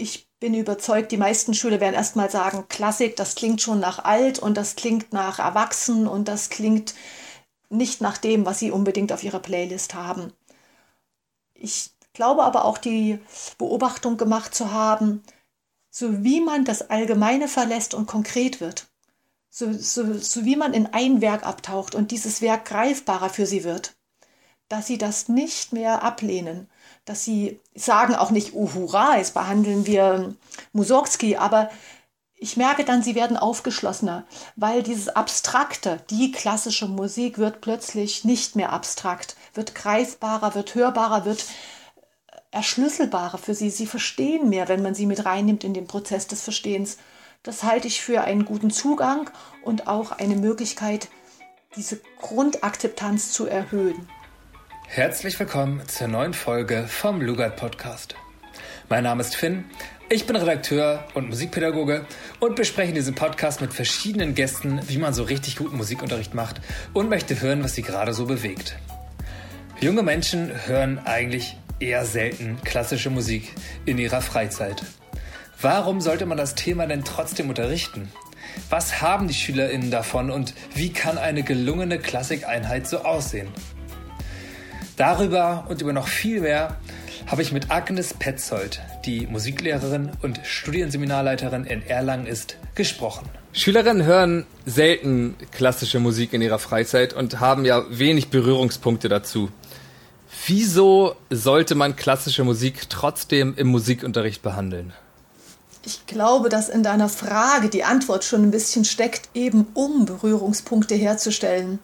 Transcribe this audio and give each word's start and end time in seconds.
Ich 0.00 0.28
bin 0.38 0.54
überzeugt, 0.54 1.10
die 1.10 1.16
meisten 1.16 1.54
Schüler 1.54 1.80
werden 1.80 1.96
erstmal 1.96 2.30
sagen, 2.30 2.66
Klassik, 2.68 3.16
das 3.16 3.34
klingt 3.34 3.60
schon 3.60 3.80
nach 3.80 4.04
alt 4.04 4.38
und 4.38 4.56
das 4.56 4.76
klingt 4.76 5.12
nach 5.12 5.40
erwachsen 5.40 6.06
und 6.06 6.28
das 6.28 6.50
klingt 6.50 6.94
nicht 7.68 8.00
nach 8.00 8.16
dem, 8.16 8.46
was 8.46 8.60
sie 8.60 8.70
unbedingt 8.70 9.12
auf 9.12 9.24
ihrer 9.24 9.40
Playlist 9.40 9.94
haben. 9.94 10.32
Ich 11.52 11.90
glaube 12.12 12.44
aber 12.44 12.64
auch 12.64 12.78
die 12.78 13.18
Beobachtung 13.58 14.16
gemacht 14.16 14.54
zu 14.54 14.70
haben, 14.70 15.24
so 15.90 16.22
wie 16.22 16.40
man 16.40 16.64
das 16.64 16.90
Allgemeine 16.90 17.48
verlässt 17.48 17.92
und 17.92 18.06
konkret 18.06 18.60
wird, 18.60 18.86
so, 19.50 19.72
so, 19.72 20.14
so 20.14 20.44
wie 20.44 20.54
man 20.54 20.74
in 20.74 20.86
ein 20.86 21.20
Werk 21.20 21.44
abtaucht 21.44 21.96
und 21.96 22.12
dieses 22.12 22.40
Werk 22.40 22.66
greifbarer 22.66 23.30
für 23.30 23.46
sie 23.46 23.64
wird, 23.64 23.96
dass 24.68 24.86
sie 24.86 24.98
das 24.98 25.28
nicht 25.28 25.72
mehr 25.72 26.02
ablehnen, 26.02 26.68
dass 27.04 27.24
sie 27.24 27.60
sagen 27.74 28.14
auch 28.14 28.30
nicht, 28.30 28.54
oh 28.54 28.70
hurra, 28.74 29.16
jetzt 29.16 29.34
behandeln 29.34 29.86
wir 29.86 30.34
Mussorgsky, 30.72 31.36
aber 31.36 31.70
ich 32.40 32.56
merke 32.56 32.84
dann, 32.84 33.02
sie 33.02 33.16
werden 33.16 33.36
aufgeschlossener, 33.36 34.24
weil 34.54 34.82
dieses 34.82 35.08
Abstrakte, 35.08 36.00
die 36.10 36.30
klassische 36.30 36.86
Musik 36.86 37.38
wird 37.38 37.60
plötzlich 37.60 38.24
nicht 38.24 38.54
mehr 38.54 38.72
abstrakt, 38.72 39.36
wird 39.54 39.74
greifbarer, 39.74 40.54
wird 40.54 40.74
hörbarer, 40.74 41.24
wird 41.24 41.44
erschlüsselbarer 42.52 43.38
für 43.38 43.54
sie. 43.54 43.70
Sie 43.70 43.86
verstehen 43.86 44.48
mehr, 44.48 44.68
wenn 44.68 44.82
man 44.82 44.94
sie 44.94 45.06
mit 45.06 45.24
reinnimmt 45.24 45.64
in 45.64 45.74
den 45.74 45.88
Prozess 45.88 46.28
des 46.28 46.42
Verstehens. 46.42 46.98
Das 47.42 47.64
halte 47.64 47.88
ich 47.88 48.02
für 48.02 48.22
einen 48.22 48.44
guten 48.44 48.70
Zugang 48.70 49.30
und 49.64 49.88
auch 49.88 50.12
eine 50.12 50.36
Möglichkeit, 50.36 51.08
diese 51.76 52.00
Grundakzeptanz 52.20 53.32
zu 53.32 53.46
erhöhen. 53.46 54.08
Herzlich 54.90 55.38
willkommen 55.38 55.86
zur 55.86 56.08
neuen 56.08 56.32
Folge 56.32 56.86
vom 56.88 57.20
Lugard 57.20 57.56
Podcast. 57.56 58.16
Mein 58.88 59.04
Name 59.04 59.20
ist 59.20 59.36
Finn, 59.36 59.66
ich 60.08 60.26
bin 60.26 60.34
Redakteur 60.34 61.06
und 61.12 61.28
Musikpädagoge 61.28 62.06
und 62.40 62.56
bespreche 62.56 62.88
in 62.88 62.94
diesem 62.94 63.14
Podcast 63.14 63.60
mit 63.60 63.74
verschiedenen 63.74 64.34
Gästen, 64.34 64.80
wie 64.88 64.96
man 64.96 65.12
so 65.12 65.24
richtig 65.24 65.56
guten 65.56 65.76
Musikunterricht 65.76 66.32
macht 66.32 66.62
und 66.94 67.10
möchte 67.10 67.38
hören, 67.42 67.62
was 67.62 67.74
sie 67.74 67.82
gerade 67.82 68.14
so 68.14 68.24
bewegt. 68.24 68.76
Junge 69.78 70.02
Menschen 70.02 70.50
hören 70.66 70.98
eigentlich 71.04 71.58
eher 71.80 72.06
selten 72.06 72.58
klassische 72.64 73.10
Musik 73.10 73.52
in 73.84 73.98
ihrer 73.98 74.22
Freizeit. 74.22 74.82
Warum 75.60 76.00
sollte 76.00 76.24
man 76.24 76.38
das 76.38 76.54
Thema 76.54 76.86
denn 76.86 77.04
trotzdem 77.04 77.50
unterrichten? 77.50 78.10
Was 78.70 79.02
haben 79.02 79.28
die 79.28 79.34
SchülerInnen 79.34 79.90
davon 79.90 80.30
und 80.30 80.54
wie 80.74 80.94
kann 80.94 81.18
eine 81.18 81.42
gelungene 81.42 81.98
Klassikeinheit 81.98 82.88
so 82.88 83.00
aussehen? 83.00 83.48
Darüber 84.98 85.64
und 85.68 85.80
über 85.80 85.92
noch 85.92 86.08
viel 86.08 86.40
mehr 86.40 86.76
habe 87.28 87.42
ich 87.42 87.52
mit 87.52 87.70
Agnes 87.70 88.14
Petzold, 88.14 88.80
die 89.04 89.28
Musiklehrerin 89.28 90.10
und 90.22 90.40
Studienseminarleiterin 90.42 91.64
in 91.64 91.86
Erlangen 91.86 92.26
ist, 92.26 92.56
gesprochen. 92.74 93.28
Schülerinnen 93.52 94.04
hören 94.04 94.44
selten 94.66 95.36
klassische 95.52 96.00
Musik 96.00 96.32
in 96.32 96.42
ihrer 96.42 96.58
Freizeit 96.58 97.12
und 97.12 97.38
haben 97.38 97.64
ja 97.64 97.84
wenig 97.90 98.28
Berührungspunkte 98.30 99.08
dazu. 99.08 99.50
Wieso 100.46 101.14
sollte 101.30 101.76
man 101.76 101.94
klassische 101.94 102.42
Musik 102.42 102.90
trotzdem 102.90 103.54
im 103.56 103.68
Musikunterricht 103.68 104.42
behandeln? 104.42 104.92
Ich 105.84 106.06
glaube, 106.06 106.48
dass 106.48 106.68
in 106.68 106.82
deiner 106.82 107.08
Frage 107.08 107.68
die 107.68 107.84
Antwort 107.84 108.24
schon 108.24 108.42
ein 108.42 108.50
bisschen 108.50 108.84
steckt, 108.84 109.28
eben 109.34 109.68
um 109.74 110.06
Berührungspunkte 110.06 110.96
herzustellen. 110.96 111.78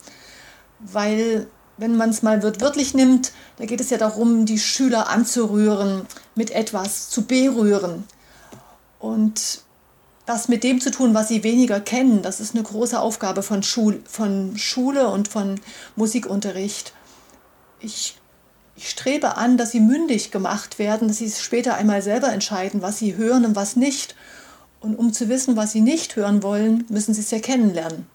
Weil, 0.80 1.46
wenn 1.76 1.96
man 1.96 2.10
es 2.10 2.22
mal 2.22 2.42
wörtlich 2.42 2.94
nimmt, 2.94 3.32
da 3.58 3.64
geht 3.64 3.80
es 3.80 3.90
ja 3.90 3.98
darum, 3.98 4.46
die 4.46 4.58
Schüler 4.58 5.08
anzurühren, 5.08 6.06
mit 6.34 6.50
etwas 6.50 7.10
zu 7.10 7.22
berühren. 7.22 8.04
Und 8.98 9.62
das 10.26 10.48
mit 10.48 10.64
dem 10.64 10.80
zu 10.80 10.90
tun, 10.90 11.14
was 11.14 11.28
sie 11.28 11.42
weniger 11.42 11.80
kennen, 11.80 12.22
das 12.22 12.40
ist 12.40 12.54
eine 12.54 12.62
große 12.62 12.98
Aufgabe 12.98 13.42
von, 13.42 13.62
Schul 13.62 14.00
von 14.08 14.56
Schule 14.56 15.08
und 15.08 15.28
von 15.28 15.60
Musikunterricht. 15.96 16.92
Ich 17.80 18.16
ich 18.76 18.90
strebe 18.90 19.36
an, 19.36 19.56
dass 19.56 19.70
sie 19.70 19.80
mündig 19.80 20.30
gemacht 20.30 20.78
werden, 20.78 21.08
dass 21.08 21.18
sie 21.18 21.30
später 21.30 21.74
einmal 21.74 22.02
selber 22.02 22.32
entscheiden, 22.32 22.82
was 22.82 22.98
sie 22.98 23.16
hören 23.16 23.44
und 23.44 23.56
was 23.56 23.76
nicht. 23.76 24.16
Und 24.80 24.96
um 24.96 25.12
zu 25.12 25.28
wissen, 25.28 25.56
was 25.56 25.72
sie 25.72 25.80
nicht 25.80 26.16
hören 26.16 26.42
wollen, 26.42 26.84
müssen 26.88 27.14
sie 27.14 27.20
es 27.20 27.30
ja 27.30 27.38
kennenlernen. 27.38 28.06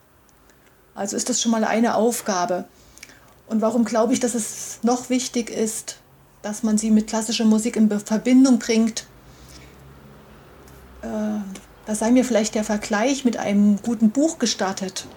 Also 0.95 1.15
ist 1.15 1.29
das 1.29 1.41
schon 1.41 1.51
mal 1.51 1.63
eine 1.63 1.95
Aufgabe. 1.95 2.65
Und 3.49 3.61
warum 3.61 3.83
glaube 3.83 4.13
ich, 4.13 4.19
dass 4.19 4.35
es 4.35 4.79
noch 4.83 5.09
wichtig 5.09 5.49
ist, 5.49 5.97
dass 6.41 6.63
man 6.63 6.77
sie 6.77 6.91
mit 6.91 7.07
klassischer 7.07 7.45
Musik 7.45 7.75
in 7.75 7.89
Verbindung 7.99 8.59
bringt? 8.59 9.05
Äh, 11.01 11.07
da 11.85 11.95
sei 11.95 12.11
mir 12.11 12.23
vielleicht 12.23 12.55
der 12.55 12.63
Vergleich 12.63 13.25
mit 13.25 13.37
einem 13.37 13.81
guten 13.81 14.11
Buch 14.11 14.39
gestattet 14.39 15.07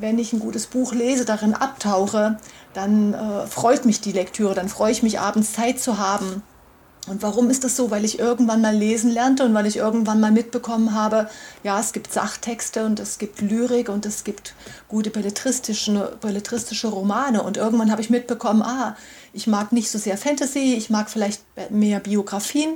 wenn 0.00 0.18
ich 0.18 0.32
ein 0.32 0.40
gutes 0.40 0.66
Buch 0.66 0.92
lese, 0.92 1.24
darin 1.24 1.54
abtauche, 1.54 2.38
dann 2.72 3.14
äh, 3.14 3.46
freut 3.46 3.84
mich 3.84 4.00
die 4.00 4.12
Lektüre, 4.12 4.54
dann 4.54 4.68
freue 4.68 4.92
ich 4.92 5.02
mich 5.02 5.20
abends 5.20 5.52
Zeit 5.52 5.80
zu 5.80 5.98
haben. 5.98 6.42
Und 7.08 7.22
warum 7.22 7.48
ist 7.48 7.64
das 7.64 7.76
so? 7.76 7.90
Weil 7.90 8.04
ich 8.04 8.18
irgendwann 8.18 8.60
mal 8.60 8.74
lesen 8.74 9.10
lernte 9.10 9.44
und 9.44 9.54
weil 9.54 9.66
ich 9.66 9.78
irgendwann 9.78 10.20
mal 10.20 10.30
mitbekommen 10.30 10.94
habe, 10.94 11.30
ja, 11.64 11.80
es 11.80 11.92
gibt 11.92 12.12
Sachtexte 12.12 12.84
und 12.84 13.00
es 13.00 13.18
gibt 13.18 13.40
Lyrik 13.40 13.88
und 13.88 14.04
es 14.04 14.22
gibt 14.22 14.54
gute 14.86 15.10
belletristische, 15.10 16.18
belletristische 16.20 16.88
Romane. 16.88 17.42
Und 17.42 17.56
irgendwann 17.56 17.90
habe 17.90 18.02
ich 18.02 18.10
mitbekommen, 18.10 18.62
ah, 18.62 18.96
ich 19.32 19.46
mag 19.46 19.72
nicht 19.72 19.90
so 19.90 19.98
sehr 19.98 20.18
Fantasy, 20.18 20.74
ich 20.74 20.90
mag 20.90 21.08
vielleicht 21.08 21.42
mehr 21.70 22.00
Biografien. 22.00 22.74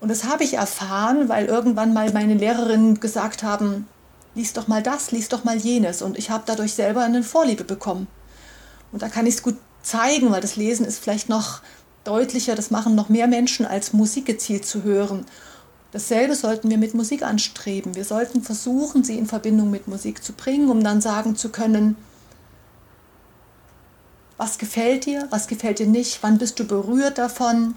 Und 0.00 0.10
das 0.10 0.24
habe 0.24 0.44
ich 0.44 0.54
erfahren, 0.54 1.28
weil 1.28 1.46
irgendwann 1.46 1.92
mal 1.92 2.12
meine 2.12 2.34
Lehrerinnen 2.34 3.00
gesagt 3.00 3.42
haben, 3.42 3.88
lies 4.34 4.52
doch 4.52 4.68
mal 4.68 4.82
das, 4.82 5.10
lies 5.10 5.28
doch 5.28 5.44
mal 5.44 5.56
jenes. 5.56 6.02
Und 6.02 6.18
ich 6.18 6.30
habe 6.30 6.44
dadurch 6.46 6.74
selber 6.74 7.02
eine 7.02 7.22
Vorliebe 7.22 7.64
bekommen. 7.64 8.06
Und 8.92 9.02
da 9.02 9.08
kann 9.08 9.26
ich 9.26 9.34
es 9.36 9.42
gut 9.42 9.56
zeigen, 9.82 10.30
weil 10.30 10.40
das 10.40 10.56
Lesen 10.56 10.86
ist 10.86 11.02
vielleicht 11.02 11.28
noch 11.28 11.60
deutlicher, 12.04 12.54
das 12.54 12.70
machen 12.70 12.94
noch 12.94 13.08
mehr 13.08 13.26
Menschen, 13.26 13.66
als 13.66 13.92
Musik 13.92 14.26
gezielt 14.26 14.66
zu 14.66 14.82
hören. 14.82 15.26
Dasselbe 15.92 16.34
sollten 16.34 16.70
wir 16.70 16.78
mit 16.78 16.94
Musik 16.94 17.22
anstreben. 17.22 17.94
Wir 17.94 18.04
sollten 18.04 18.42
versuchen, 18.42 19.04
sie 19.04 19.16
in 19.16 19.26
Verbindung 19.26 19.70
mit 19.70 19.86
Musik 19.86 20.24
zu 20.24 20.32
bringen, 20.32 20.68
um 20.68 20.82
dann 20.82 21.00
sagen 21.00 21.36
zu 21.36 21.50
können, 21.50 21.96
was 24.36 24.58
gefällt 24.58 25.06
dir, 25.06 25.28
was 25.30 25.46
gefällt 25.46 25.78
dir 25.78 25.86
nicht, 25.86 26.18
wann 26.22 26.38
bist 26.38 26.58
du 26.58 26.64
berührt 26.64 27.18
davon, 27.18 27.76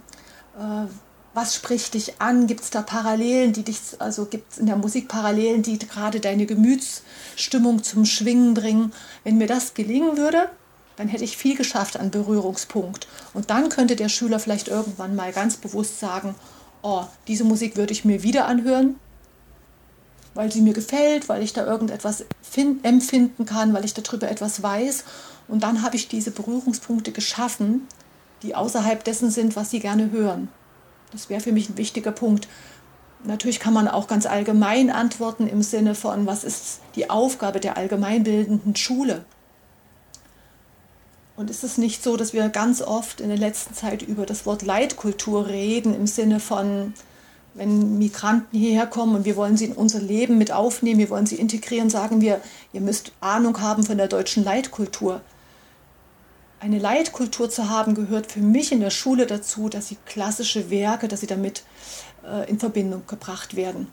äh, 0.57 0.87
was 1.35 1.53
spricht 1.53 1.93
dich 1.93 2.19
an? 2.19 2.47
Gibt 2.47 2.61
es 2.61 2.71
da 2.71 2.81
Parallelen, 2.81 3.53
die 3.53 3.61
dich, 3.61 3.79
also 3.99 4.25
gibt 4.25 4.53
es 4.53 4.57
in 4.57 4.65
der 4.65 4.75
Musik 4.75 5.07
Parallelen, 5.07 5.61
die 5.61 5.77
gerade 5.77 6.19
deine 6.19 6.47
Gemütsstimmung 6.47 7.83
zum 7.83 8.05
Schwingen 8.05 8.55
bringen? 8.55 8.91
Wenn 9.23 9.37
mir 9.37 9.45
das 9.45 9.75
gelingen 9.75 10.17
würde, 10.17 10.49
dann 10.97 11.07
hätte 11.07 11.23
ich 11.23 11.37
viel 11.37 11.55
geschafft 11.55 11.97
an 11.97 12.11
Berührungspunkt. 12.11 13.07
Und 13.33 13.49
dann 13.49 13.69
könnte 13.69 13.95
der 13.95 14.09
Schüler 14.09 14.39
vielleicht 14.39 14.67
irgendwann 14.67 15.15
mal 15.15 15.31
ganz 15.31 15.55
bewusst 15.55 15.99
sagen, 15.99 16.35
oh, 16.81 17.03
diese 17.27 17.43
Musik 17.43 17.77
würde 17.77 17.93
ich 17.93 18.03
mir 18.03 18.23
wieder 18.23 18.47
anhören, 18.47 18.95
weil 20.33 20.51
sie 20.51 20.61
mir 20.61 20.73
gefällt, 20.73 21.29
weil 21.29 21.43
ich 21.43 21.53
da 21.53 21.65
irgendetwas 21.65 22.25
empfinden 22.83 23.45
kann, 23.45 23.73
weil 23.73 23.85
ich 23.85 23.93
darüber 23.93 24.29
etwas 24.29 24.61
weiß. 24.61 25.03
Und 25.47 25.63
dann 25.63 25.83
habe 25.83 25.95
ich 25.95 26.07
diese 26.07 26.31
Berührungspunkte 26.31 27.11
geschaffen, 27.11 27.87
die 28.41 28.55
außerhalb 28.55 29.03
dessen 29.03 29.31
sind, 29.31 29.55
was 29.55 29.69
sie 29.69 29.79
gerne 29.79 30.11
hören. 30.11 30.49
Das 31.11 31.29
wäre 31.29 31.41
für 31.41 31.51
mich 31.51 31.69
ein 31.69 31.77
wichtiger 31.77 32.11
Punkt. 32.11 32.47
Natürlich 33.23 33.59
kann 33.59 33.73
man 33.73 33.87
auch 33.87 34.07
ganz 34.07 34.25
allgemein 34.25 34.89
antworten 34.89 35.47
im 35.47 35.61
Sinne 35.61 35.95
von, 35.95 36.25
was 36.25 36.43
ist 36.43 36.81
die 36.95 37.09
Aufgabe 37.09 37.59
der 37.59 37.77
allgemeinbildenden 37.77 38.75
Schule? 38.75 39.25
Und 41.37 41.49
ist 41.49 41.63
es 41.63 41.77
nicht 41.77 42.03
so, 42.03 42.17
dass 42.17 42.33
wir 42.33 42.49
ganz 42.49 42.81
oft 42.81 43.21
in 43.21 43.29
der 43.29 43.37
letzten 43.37 43.73
Zeit 43.73 44.01
über 44.01 44.25
das 44.25 44.45
Wort 44.45 44.63
Leitkultur 44.63 45.47
reden, 45.47 45.95
im 45.95 46.07
Sinne 46.07 46.41
von, 46.41 46.93
wenn 47.53 47.97
Migranten 47.97 48.57
hierher 48.57 48.87
kommen 48.87 49.15
und 49.15 49.23
wir 49.23 49.37
wollen 49.37 49.55
sie 49.55 49.65
in 49.65 49.73
unser 49.73 50.01
Leben 50.01 50.37
mit 50.37 50.51
aufnehmen, 50.51 50.99
wir 50.99 51.09
wollen 51.09 51.27
sie 51.27 51.35
integrieren, 51.35 51.89
sagen 51.89 52.19
wir, 52.19 52.41
ihr 52.73 52.81
müsst 52.81 53.13
Ahnung 53.21 53.61
haben 53.61 53.83
von 53.83 53.97
der 53.97 54.07
deutschen 54.07 54.43
Leitkultur 54.43 55.21
eine 56.59 56.79
Leitkultur 56.79 57.49
zu 57.49 57.69
haben, 57.69 57.93
gehört 57.93 58.31
für 58.31 58.39
mich 58.39 58.71
in 58.71 58.79
der 58.79 58.89
Schule 58.89 59.27
dazu, 59.27 59.69
dass 59.69 59.87
sie 59.87 59.97
klassische 60.05 60.69
Werke, 60.69 61.07
dass 61.07 61.19
sie 61.19 61.27
damit 61.27 61.63
äh, 62.25 62.49
in 62.49 62.59
Verbindung 62.59 63.03
gebracht 63.07 63.55
werden. 63.55 63.87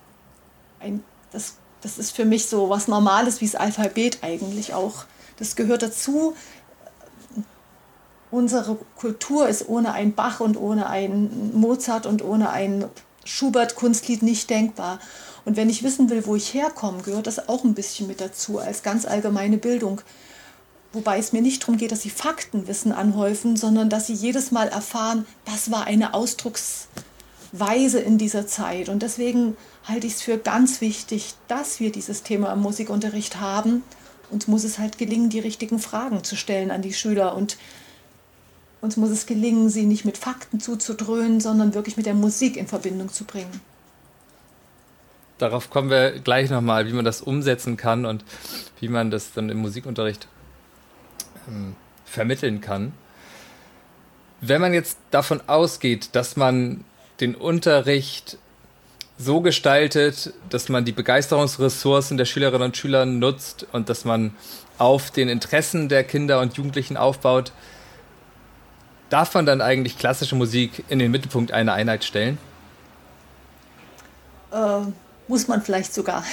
Ein, 0.80 1.02
das, 1.32 1.54
das 1.82 1.98
ist 1.98 2.12
für 2.12 2.24
mich 2.24 2.46
so 2.46 2.70
was 2.70 2.88
Normales 2.88 3.40
wie 3.40 3.46
das 3.46 3.54
Alphabet 3.54 4.18
eigentlich 4.22 4.72
auch. 4.72 5.04
Das 5.36 5.56
gehört 5.56 5.82
dazu. 5.82 6.34
Unsere 8.34 8.76
Kultur 8.96 9.48
ist 9.48 9.68
ohne 9.68 9.92
ein 9.92 10.12
Bach 10.12 10.40
und 10.40 10.56
ohne 10.56 10.88
ein 10.88 11.52
Mozart 11.54 12.04
und 12.04 12.24
ohne 12.24 12.50
ein 12.50 12.86
Schubert-Kunstlied 13.24 14.24
nicht 14.24 14.50
denkbar. 14.50 14.98
Und 15.44 15.56
wenn 15.56 15.70
ich 15.70 15.84
wissen 15.84 16.10
will, 16.10 16.26
wo 16.26 16.34
ich 16.34 16.52
herkomme, 16.52 17.02
gehört 17.02 17.28
das 17.28 17.48
auch 17.48 17.62
ein 17.62 17.74
bisschen 17.74 18.08
mit 18.08 18.20
dazu 18.20 18.58
als 18.58 18.82
ganz 18.82 19.04
allgemeine 19.04 19.56
Bildung. 19.56 20.00
Wobei 20.92 21.18
es 21.18 21.32
mir 21.32 21.42
nicht 21.42 21.62
darum 21.62 21.76
geht, 21.76 21.92
dass 21.92 22.02
sie 22.02 22.10
Faktenwissen 22.10 22.90
anhäufen, 22.90 23.56
sondern 23.56 23.88
dass 23.88 24.08
sie 24.08 24.14
jedes 24.14 24.50
Mal 24.50 24.66
erfahren, 24.66 25.26
das 25.44 25.70
war 25.70 25.84
eine 25.84 26.12
Ausdrucksweise 26.12 26.88
weise 27.56 28.00
in 28.00 28.18
dieser 28.18 28.48
Zeit. 28.48 28.88
Und 28.88 29.02
deswegen 29.02 29.56
halte 29.84 30.08
ich 30.08 30.14
es 30.14 30.22
für 30.22 30.38
ganz 30.38 30.80
wichtig, 30.80 31.34
dass 31.46 31.78
wir 31.78 31.92
dieses 31.92 32.24
Thema 32.24 32.52
im 32.52 32.62
Musikunterricht 32.62 33.38
haben. 33.38 33.84
Uns 34.30 34.48
muss 34.48 34.64
es 34.64 34.80
halt 34.80 34.98
gelingen, 34.98 35.30
die 35.30 35.38
richtigen 35.38 35.78
Fragen 35.78 36.24
zu 36.24 36.34
stellen 36.34 36.72
an 36.72 36.82
die 36.82 36.92
Schüler. 36.92 37.36
Und 37.36 37.56
uns 38.84 38.98
muss 38.98 39.10
es 39.10 39.24
gelingen, 39.24 39.70
sie 39.70 39.86
nicht 39.86 40.04
mit 40.04 40.18
Fakten 40.18 40.60
zuzudröhnen, 40.60 41.40
sondern 41.40 41.74
wirklich 41.74 41.96
mit 41.96 42.04
der 42.04 42.14
Musik 42.14 42.56
in 42.56 42.66
Verbindung 42.66 43.08
zu 43.08 43.24
bringen. 43.24 43.60
Darauf 45.38 45.70
kommen 45.70 45.90
wir 45.90 46.20
gleich 46.20 46.50
nochmal, 46.50 46.86
wie 46.86 46.92
man 46.92 47.04
das 47.04 47.22
umsetzen 47.22 47.76
kann 47.76 48.04
und 48.04 48.24
wie 48.80 48.88
man 48.88 49.10
das 49.10 49.32
dann 49.32 49.48
im 49.48 49.58
Musikunterricht 49.58 50.28
ähm, 51.48 51.74
vermitteln 52.04 52.60
kann. 52.60 52.92
Wenn 54.40 54.60
man 54.60 54.74
jetzt 54.74 54.98
davon 55.10 55.40
ausgeht, 55.46 56.10
dass 56.12 56.36
man 56.36 56.84
den 57.20 57.34
Unterricht 57.34 58.38
so 59.16 59.40
gestaltet, 59.40 60.34
dass 60.50 60.68
man 60.68 60.84
die 60.84 60.92
Begeisterungsressourcen 60.92 62.18
der 62.18 62.26
Schülerinnen 62.26 62.66
und 62.66 62.76
Schüler 62.76 63.06
nutzt 63.06 63.66
und 63.72 63.88
dass 63.88 64.04
man 64.04 64.34
auf 64.76 65.10
den 65.10 65.28
Interessen 65.28 65.88
der 65.88 66.04
Kinder 66.04 66.40
und 66.40 66.56
Jugendlichen 66.58 66.96
aufbaut, 66.96 67.52
darf 69.10 69.34
man 69.34 69.46
dann 69.46 69.60
eigentlich 69.60 69.98
klassische 69.98 70.34
Musik 70.34 70.84
in 70.88 70.98
den 70.98 71.10
Mittelpunkt 71.10 71.52
einer 71.52 71.74
Einheit 71.74 72.04
stellen? 72.04 72.38
Äh, 74.52 74.80
muss 75.28 75.48
man 75.48 75.62
vielleicht 75.62 75.94
sogar. 75.94 76.24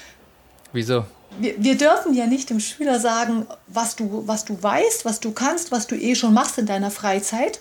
Wieso? 0.72 1.04
wir, 1.38 1.62
wir 1.62 1.76
dürfen 1.76 2.14
ja 2.14 2.26
nicht 2.26 2.50
dem 2.50 2.60
Schüler 2.60 2.98
sagen, 2.98 3.46
was 3.66 3.96
du, 3.96 4.24
was 4.26 4.44
du 4.44 4.60
weißt, 4.60 5.04
was 5.04 5.20
du 5.20 5.32
kannst, 5.32 5.70
was 5.70 5.86
du 5.86 5.94
eh 5.94 6.14
schon 6.14 6.34
machst 6.34 6.58
in 6.58 6.66
deiner 6.66 6.90
Freizeit. 6.90 7.60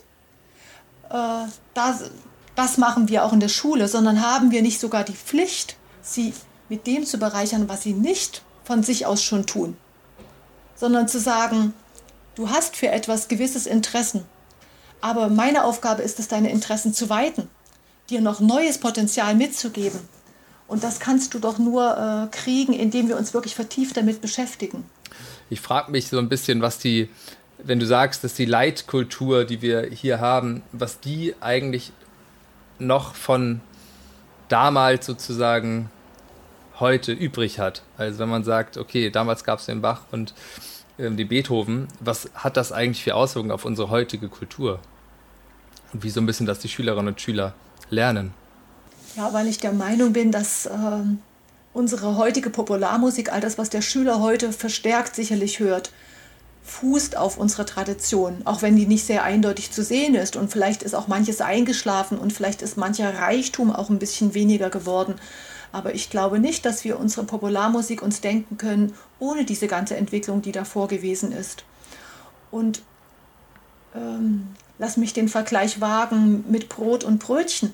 Äh, 1.10 1.46
das, 1.74 2.12
das 2.56 2.78
machen 2.78 3.10
wir 3.10 3.24
auch 3.24 3.34
in 3.34 3.40
der 3.40 3.50
Schule, 3.50 3.88
sondern 3.88 4.22
haben 4.22 4.52
wir 4.52 4.62
nicht 4.62 4.80
sogar 4.80 5.04
die 5.04 5.14
Pflicht, 5.14 5.76
sie 6.02 6.34
mit 6.68 6.88
dem 6.88 7.06
zu 7.06 7.18
bereichern, 7.18 7.70
was 7.70 7.84
sie 7.84 7.94
nicht 7.94 8.42
von 8.64 8.84
sich 8.84 9.06
aus 9.06 9.24
schon 9.24 9.46
tun, 9.46 9.78
sondern 10.76 11.08
zu 11.08 11.20
sagen, 11.20 11.74
du 12.36 12.50
hast 12.50 12.76
für 12.76 12.90
etwas 12.90 13.28
gewisses 13.28 13.66
Interessen, 13.66 14.26
aber 15.02 15.30
meine 15.30 15.64
Aufgabe 15.64 16.02
ist 16.02 16.20
es, 16.20 16.28
deine 16.28 16.52
Interessen 16.52 16.94
zu 16.94 17.10
weiten, 17.10 17.50
dir 18.10 18.22
noch 18.22 18.40
neues 18.40 18.80
Potenzial 18.80 19.36
mitzugeben 19.36 20.00
und 20.70 20.84
das 20.84 21.00
kannst 21.00 21.34
du 21.34 21.40
doch 21.40 21.58
nur 21.58 22.30
äh, 22.32 22.36
kriegen, 22.36 22.74
indem 22.74 23.10
wir 23.10 23.18
uns 23.18 23.34
wirklich 23.34 23.56
vertieft 23.56 23.98
damit 23.98 24.22
beschäftigen. 24.22 24.86
Ich 25.50 25.62
frage 25.62 25.92
mich 25.92 26.08
so 26.08 26.20
ein 26.20 26.30
bisschen, 26.30 26.62
was 26.62 26.78
die, 26.78 27.10
wenn 27.58 27.80
du 27.80 27.88
sagst, 27.88 28.24
dass 28.24 28.36
die 28.36 28.46
Leitkultur, 28.46 29.46
die 29.46 29.64
wir 29.64 29.90
hier 29.90 30.20
haben, 30.20 30.62
was 30.72 31.00
die 31.00 31.34
eigentlich 31.42 31.92
noch 32.78 33.16
von 33.16 33.62
damals 34.48 35.08
sozusagen 35.08 35.90
heute 36.80 37.14
übrig 37.14 37.60
hat. 37.60 37.82
Also 37.98 38.20
wenn 38.20 38.30
man 38.30 38.44
sagt, 38.44 38.78
okay, 38.78 39.10
damals 39.10 39.44
gab 39.44 39.60
es 39.60 39.66
den 39.66 39.82
Bach 39.82 40.04
und 40.12 40.36
die 41.00 41.26
Beethoven, 41.26 41.88
was 42.00 42.30
hat 42.34 42.58
das 42.58 42.72
eigentlich 42.72 43.04
für 43.04 43.16
Auswirkungen 43.16 43.52
auf 43.52 43.66
unsere 43.66 43.90
heutige 43.90 44.28
Kultur? 44.28 44.80
Und 45.94 46.04
wie 46.04 46.10
so 46.10 46.20
ein 46.20 46.26
bisschen, 46.26 46.46
dass 46.46 46.60
die 46.60 46.68
Schülerinnen 46.68 47.14
und 47.14 47.22
Schüler 47.22 47.54
lernen? 47.90 48.34
Ja, 49.16 49.34
weil 49.34 49.48
ich 49.48 49.58
der 49.60 49.72
Meinung 49.72 50.14
bin, 50.14 50.32
dass 50.32 50.66
äh, 50.66 50.72
unsere 51.74 52.18
heutige 52.18 52.50
Popularmusik, 52.50 53.32
all 53.32 53.42
das, 53.42 53.58
was 53.58 53.70
der 53.70 53.82
Schüler 53.82 54.20
heute 54.20 54.52
verstärkt 54.52 55.16
sicherlich 55.16 55.60
hört, 55.60 55.92
fußt 56.64 57.18
auf 57.18 57.38
unserer 57.38 57.66
Tradition, 57.66 58.42
auch 58.46 58.62
wenn 58.62 58.76
die 58.76 58.86
nicht 58.86 59.06
sehr 59.06 59.24
eindeutig 59.24 59.72
zu 59.72 59.84
sehen 59.84 60.16
ist. 60.16 60.36
Und 60.36 60.52
vielleicht 60.52 60.84
ist 60.84 60.94
auch 60.94 61.08
manches 61.08 61.42
eingeschlafen 61.42 62.18
und 62.18 62.34
vielleicht 62.34 62.62
ist 62.62 62.78
mancher 62.78 63.18
Reichtum 63.18 63.72
auch 63.72 63.90
ein 63.90 64.00
bisschen 64.00 64.34
weniger 64.34 64.70
geworden. 64.70 65.16
Aber 65.72 65.94
ich 65.94 66.10
glaube 66.10 66.40
nicht, 66.40 66.66
dass 66.66 66.84
wir 66.84 67.00
unsere 67.00 67.26
Popularmusik 67.26 68.02
uns 68.02 68.22
denken 68.22 68.58
können, 68.58 68.94
ohne 69.20 69.46
diese 69.46 69.68
ganze 69.68 69.96
Entwicklung, 69.96 70.42
die 70.42 70.52
davor 70.52 70.88
gewesen 70.88 71.32
ist. 71.32 71.64
Und 72.52 72.82
ähm, 73.96 74.48
lass 74.80 74.98
mich 74.98 75.14
den 75.14 75.30
Vergleich 75.30 75.82
wagen 75.82 76.46
mit 76.50 76.70
Brot 76.70 77.04
und 77.04 77.20
Brötchen 77.20 77.74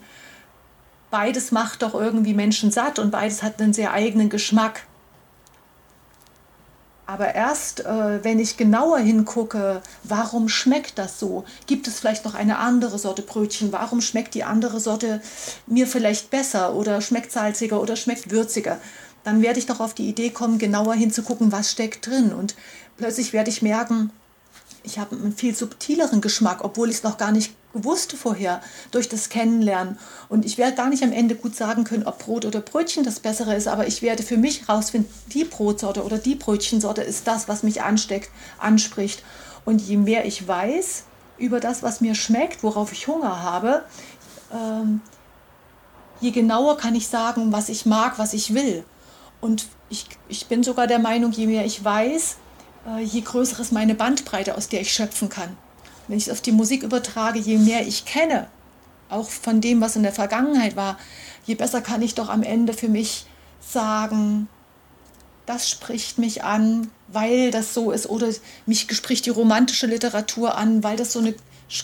beides 1.16 1.54
macht 1.54 1.82
doch 1.82 1.94
irgendwie 1.94 2.34
Menschen 2.34 2.72
satt 2.72 3.00
und 3.00 3.10
beides 3.10 3.42
hat 3.42 3.62
einen 3.62 3.72
sehr 3.72 3.94
eigenen 3.94 4.30
Geschmack. 4.30 4.86
Aber 7.08 7.36
erst, 7.36 7.86
äh, 7.86 8.24
wenn 8.24 8.40
ich 8.40 8.58
genauer 8.58 8.98
hingucke, 8.98 9.82
warum 10.04 10.50
schmeckt 10.50 10.98
das 10.98 11.20
so? 11.20 11.46
Gibt 11.68 11.88
es 11.88 12.00
vielleicht 12.00 12.26
noch 12.26 12.34
eine 12.34 12.58
andere 12.58 12.98
Sorte 12.98 13.22
Brötchen? 13.22 13.72
Warum 13.72 14.02
schmeckt 14.02 14.34
die 14.34 14.44
andere 14.44 14.80
Sorte 14.80 15.22
mir 15.68 15.86
vielleicht 15.86 16.32
besser 16.32 16.74
oder 16.74 17.02
schmeckt 17.02 17.32
salziger 17.32 17.80
oder 17.80 17.96
schmeckt 17.96 18.32
würziger? 18.32 18.80
Dann 19.24 19.42
werde 19.44 19.60
ich 19.60 19.68
doch 19.68 19.80
auf 19.80 19.94
die 19.94 20.10
Idee 20.10 20.32
kommen, 20.32 20.58
genauer 20.58 20.96
hinzugucken, 20.96 21.52
was 21.52 21.72
steckt 21.72 22.08
drin. 22.08 22.34
Und 22.34 22.56
plötzlich 22.98 23.34
werde 23.34 23.52
ich 23.52 23.62
merken, 23.62 24.12
ich 24.84 24.98
habe 24.98 25.16
einen 25.16 25.34
viel 25.34 25.56
subtileren 25.56 26.22
Geschmack, 26.22 26.64
obwohl 26.64 26.90
ich 26.90 26.98
es 26.98 27.04
noch 27.04 27.18
gar 27.18 27.32
nicht 27.32 27.54
wusste 27.84 28.18
vorher 28.18 28.62
durch 28.92 29.10
das 29.10 29.30
Kennenlernen. 29.30 29.98
Und 30.30 30.46
ich 30.46 30.58
werde 30.58 30.76
gar 30.76 30.90
nicht 30.90 31.04
am 31.04 31.12
Ende 31.12 31.36
gut 31.36 31.56
sagen 31.56 31.84
können, 31.84 32.06
ob 32.06 32.20
Brot 32.20 32.46
oder 32.46 32.62
Brötchen 32.62 33.04
das 33.04 33.20
Bessere 33.20 33.56
ist, 33.56 33.68
aber 33.68 33.88
ich 33.88 34.02
werde 34.02 34.24
für 34.24 34.38
mich 34.38 34.68
herausfinden, 34.68 35.12
die 35.34 35.44
Brotsorte 35.44 36.04
oder 36.04 36.18
die 36.18 36.36
Brötchensorte 36.36 37.02
ist 37.02 37.28
das, 37.28 37.48
was 37.48 37.64
mich 37.64 37.82
ansteckt, 37.82 38.30
anspricht. 38.58 39.24
Und 39.66 39.82
je 39.82 39.98
mehr 39.98 40.26
ich 40.26 40.48
weiß 40.48 41.04
über 41.38 41.60
das, 41.60 41.84
was 41.84 42.02
mir 42.02 42.16
schmeckt, 42.16 42.64
worauf 42.64 42.92
ich 42.92 43.08
Hunger 43.08 43.42
habe, 43.42 43.84
ähm, 44.54 45.02
je 46.22 46.32
genauer 46.32 46.78
kann 46.78 46.96
ich 46.96 47.08
sagen, 47.08 47.52
was 47.52 47.70
ich 47.70 47.86
mag, 47.86 48.18
was 48.18 48.34
ich 48.34 48.54
will. 48.54 48.86
Und 49.42 49.68
ich, 49.90 50.08
ich 50.28 50.48
bin 50.48 50.64
sogar 50.64 50.88
der 50.88 51.00
Meinung, 51.00 51.32
je 51.32 51.48
mehr 51.48 51.66
ich 51.66 51.84
weiß, 51.84 52.38
äh, 52.88 53.04
je 53.04 53.22
größer 53.22 53.60
ist 53.60 53.72
meine 53.72 53.96
Bandbreite, 53.96 54.56
aus 54.56 54.70
der 54.70 54.82
ich 54.82 54.94
schöpfen 54.94 55.30
kann. 55.30 55.58
Wenn 56.08 56.18
ich 56.18 56.28
es 56.28 56.34
auf 56.34 56.42
die 56.42 56.52
Musik 56.52 56.84
übertrage, 56.84 57.40
je 57.40 57.58
mehr 57.58 57.88
ich 57.88 58.06
kenne, 58.06 58.48
auch 59.10 59.30
von 59.30 59.62
dem, 59.62 59.82
was 59.82 59.96
in 59.96 60.04
der 60.04 60.14
Vergangenheit 60.14 60.76
war, 60.76 60.98
je 61.46 61.56
besser 61.56 61.82
kann 61.82 62.02
ich 62.02 62.16
doch 62.16 62.30
am 62.30 62.44
Ende 62.44 62.74
für 62.74 62.90
mich 62.90 63.26
sagen, 63.60 64.48
das 65.46 65.70
spricht 65.70 66.18
mich 66.18 66.44
an, 66.44 66.90
weil 67.08 67.52
das 67.52 67.74
so 67.74 67.92
ist, 67.92 68.10
oder 68.10 68.30
mich 68.66 68.88
spricht 68.92 69.26
die 69.26 69.32
romantische 69.32 69.88
Literatur 69.88 70.58
an, 70.58 70.84
weil 70.84 70.98
das 70.98 71.14
so 71.14 71.20
eine 71.20 71.36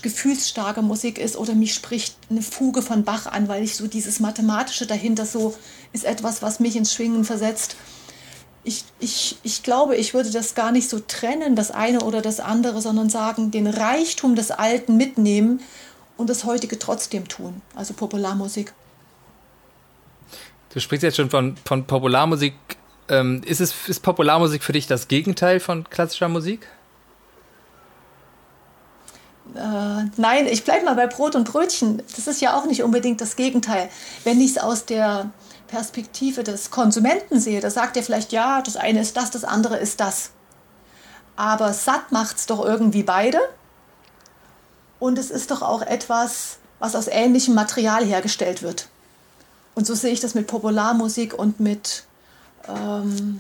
gefühlsstarke 0.01 0.81
Musik 0.81 1.17
ist, 1.17 1.37
oder 1.37 1.53
mich 1.53 1.73
spricht 1.73 2.15
eine 2.29 2.41
Fuge 2.41 2.81
von 2.81 3.03
Bach 3.03 3.27
an, 3.27 3.47
weil 3.47 3.63
ich 3.63 3.75
so 3.75 3.87
dieses 3.87 4.19
Mathematische 4.19 4.87
dahinter 4.87 5.25
so 5.25 5.55
ist 5.93 6.05
etwas, 6.05 6.41
was 6.41 6.59
mich 6.59 6.75
ins 6.75 6.93
Schwingen 6.93 7.23
versetzt 7.23 7.75
ich, 8.63 8.83
ich, 8.99 9.37
ich 9.43 9.63
glaube, 9.63 9.95
ich 9.95 10.13
würde 10.13 10.31
das 10.31 10.53
gar 10.53 10.71
nicht 10.71 10.89
so 10.89 10.99
trennen, 10.99 11.55
das 11.55 11.71
eine 11.71 12.01
oder 12.01 12.21
das 12.21 12.39
andere, 12.39 12.81
sondern 12.81 13.09
sagen, 13.09 13.51
den 13.51 13.67
Reichtum 13.67 14.35
des 14.35 14.51
Alten 14.51 14.97
mitnehmen 14.97 15.61
und 16.17 16.29
das 16.29 16.43
heutige 16.43 16.77
trotzdem 16.77 17.27
tun, 17.27 17.61
also 17.75 17.93
Popularmusik. 17.93 18.73
Du 20.73 20.79
sprichst 20.79 21.03
jetzt 21.03 21.17
schon 21.17 21.29
von, 21.29 21.57
von 21.65 21.85
Popularmusik. 21.85 22.53
Ähm, 23.09 23.41
ist, 23.43 23.59
es, 23.59 23.73
ist 23.87 24.01
Popularmusik 24.01 24.63
für 24.63 24.71
dich 24.71 24.87
das 24.87 25.07
Gegenteil 25.07 25.59
von 25.59 25.89
klassischer 25.89 26.29
Musik? 26.29 26.67
Äh, 29.55 30.05
nein, 30.15 30.47
ich 30.47 30.63
bleibe 30.63 30.85
mal 30.85 30.95
bei 30.95 31.07
Brot 31.07 31.35
und 31.35 31.51
Brötchen. 31.51 32.01
Das 32.15 32.27
ist 32.27 32.39
ja 32.41 32.57
auch 32.57 32.65
nicht 32.65 32.83
unbedingt 32.83 33.19
das 33.19 33.35
Gegenteil. 33.35 33.89
Wenn 34.23 34.39
ich 34.39 34.51
es 34.51 34.57
aus 34.59 34.85
der 34.85 35.31
Perspektive 35.71 36.43
des 36.43 36.69
Konsumenten 36.69 37.39
sehe, 37.39 37.61
da 37.61 37.69
sagt 37.71 37.95
er 37.95 38.03
vielleicht, 38.03 38.33
ja, 38.33 38.61
das 38.61 38.75
eine 38.75 38.99
ist 38.99 39.15
das, 39.15 39.31
das 39.31 39.45
andere 39.45 39.77
ist 39.77 40.01
das. 40.01 40.31
Aber 41.37 41.71
satt 41.71 42.11
macht 42.11 42.37
es 42.37 42.45
doch 42.45 42.63
irgendwie 42.63 43.03
beide. 43.03 43.39
Und 44.99 45.17
es 45.17 45.31
ist 45.31 45.49
doch 45.49 45.61
auch 45.61 45.81
etwas, 45.81 46.57
was 46.79 46.93
aus 46.93 47.07
ähnlichem 47.07 47.55
Material 47.55 48.03
hergestellt 48.03 48.61
wird. 48.61 48.89
Und 49.73 49.87
so 49.87 49.95
sehe 49.95 50.11
ich 50.11 50.19
das 50.19 50.35
mit 50.35 50.45
Popularmusik 50.45 51.33
und 51.33 51.61
mit 51.61 52.03
ähm, 52.67 53.39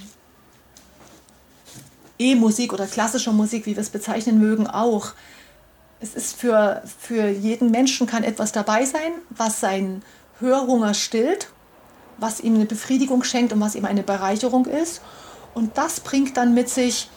E-Musik 2.17 2.71
oder 2.71 2.87
klassischer 2.87 3.33
Musik, 3.33 3.65
wie 3.65 3.75
wir 3.75 3.81
es 3.81 3.89
bezeichnen 3.89 4.39
mögen, 4.39 4.67
auch. 4.67 5.11
Es 5.99 6.15
ist 6.15 6.37
für, 6.37 6.81
für 6.97 7.27
jeden 7.27 7.71
Menschen 7.71 8.07
kann 8.07 8.23
etwas 8.23 8.53
dabei 8.53 8.85
sein, 8.85 9.11
was 9.29 9.59
seinen 9.59 10.01
Hörhunger 10.39 10.93
stillt 10.93 11.49
was 12.21 12.39
ihm 12.39 12.55
eine 12.55 12.65
Befriedigung 12.65 13.23
schenkt 13.23 13.51
und 13.51 13.59
was 13.59 13.75
ihm 13.75 13.83
eine 13.85 14.03
Bereicherung 14.03 14.65
ist. 14.67 15.01
Und 15.53 15.77
das 15.77 15.99
bringt 15.99 16.37
dann 16.37 16.53
mit 16.53 16.69
sich, 16.69 17.09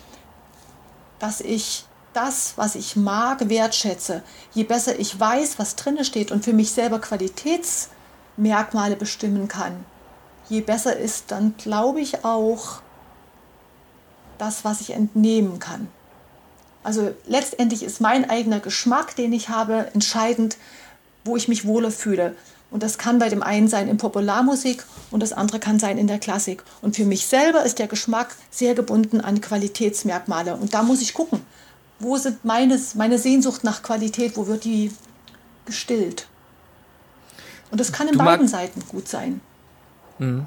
dass 1.20 1.40
ich 1.40 1.84
das, 2.14 2.54
was 2.56 2.74
ich 2.74 2.96
mag, 2.96 3.48
wertschätze. 3.48 4.22
Je 4.54 4.64
besser 4.64 4.98
ich 4.98 5.20
weiß, 5.20 5.58
was 5.58 5.76
drinne 5.76 6.04
steht 6.04 6.32
und 6.32 6.44
für 6.44 6.54
mich 6.54 6.70
selber 6.70 7.00
Qualitätsmerkmale 7.00 8.96
bestimmen 8.96 9.46
kann, 9.46 9.84
je 10.48 10.62
besser 10.62 10.96
ist 10.96 11.30
dann, 11.30 11.54
glaube 11.58 12.00
ich, 12.00 12.24
auch 12.24 12.80
das, 14.38 14.64
was 14.64 14.80
ich 14.80 14.90
entnehmen 14.92 15.58
kann. 15.58 15.88
Also 16.82 17.14
letztendlich 17.26 17.82
ist 17.82 18.00
mein 18.00 18.28
eigener 18.28 18.60
Geschmack, 18.60 19.16
den 19.16 19.32
ich 19.32 19.48
habe, 19.48 19.90
entscheidend, 19.92 20.56
wo 21.24 21.36
ich 21.36 21.48
mich 21.48 21.66
wohler 21.66 21.90
fühle. 21.90 22.36
Und 22.70 22.82
das 22.82 22.98
kann 22.98 23.18
bei 23.18 23.28
dem 23.28 23.42
einen 23.42 23.68
sein 23.68 23.88
in 23.88 23.98
Popularmusik 23.98 24.84
und 25.10 25.22
das 25.22 25.32
andere 25.32 25.60
kann 25.60 25.78
sein 25.78 25.96
in 25.96 26.08
der 26.08 26.18
Klassik. 26.18 26.62
Und 26.82 26.96
für 26.96 27.04
mich 27.04 27.26
selber 27.26 27.64
ist 27.64 27.78
der 27.78 27.86
Geschmack 27.86 28.34
sehr 28.50 28.74
gebunden 28.74 29.20
an 29.20 29.40
Qualitätsmerkmale. 29.40 30.56
Und 30.56 30.74
da 30.74 30.82
muss 30.82 31.00
ich 31.00 31.14
gucken, 31.14 31.40
wo 32.00 32.16
sind 32.16 32.44
meines, 32.44 32.96
meine 32.96 33.18
Sehnsucht 33.18 33.62
nach 33.62 33.82
Qualität, 33.82 34.36
wo 34.36 34.48
wird 34.48 34.64
die 34.64 34.90
gestillt. 35.66 36.26
Und 37.70 37.80
das 37.80 37.92
kann 37.92 38.08
in 38.08 38.18
beiden 38.18 38.48
Seiten 38.48 38.82
gut 38.88 39.08
sein. 39.08 39.40
Mhm. 40.18 40.46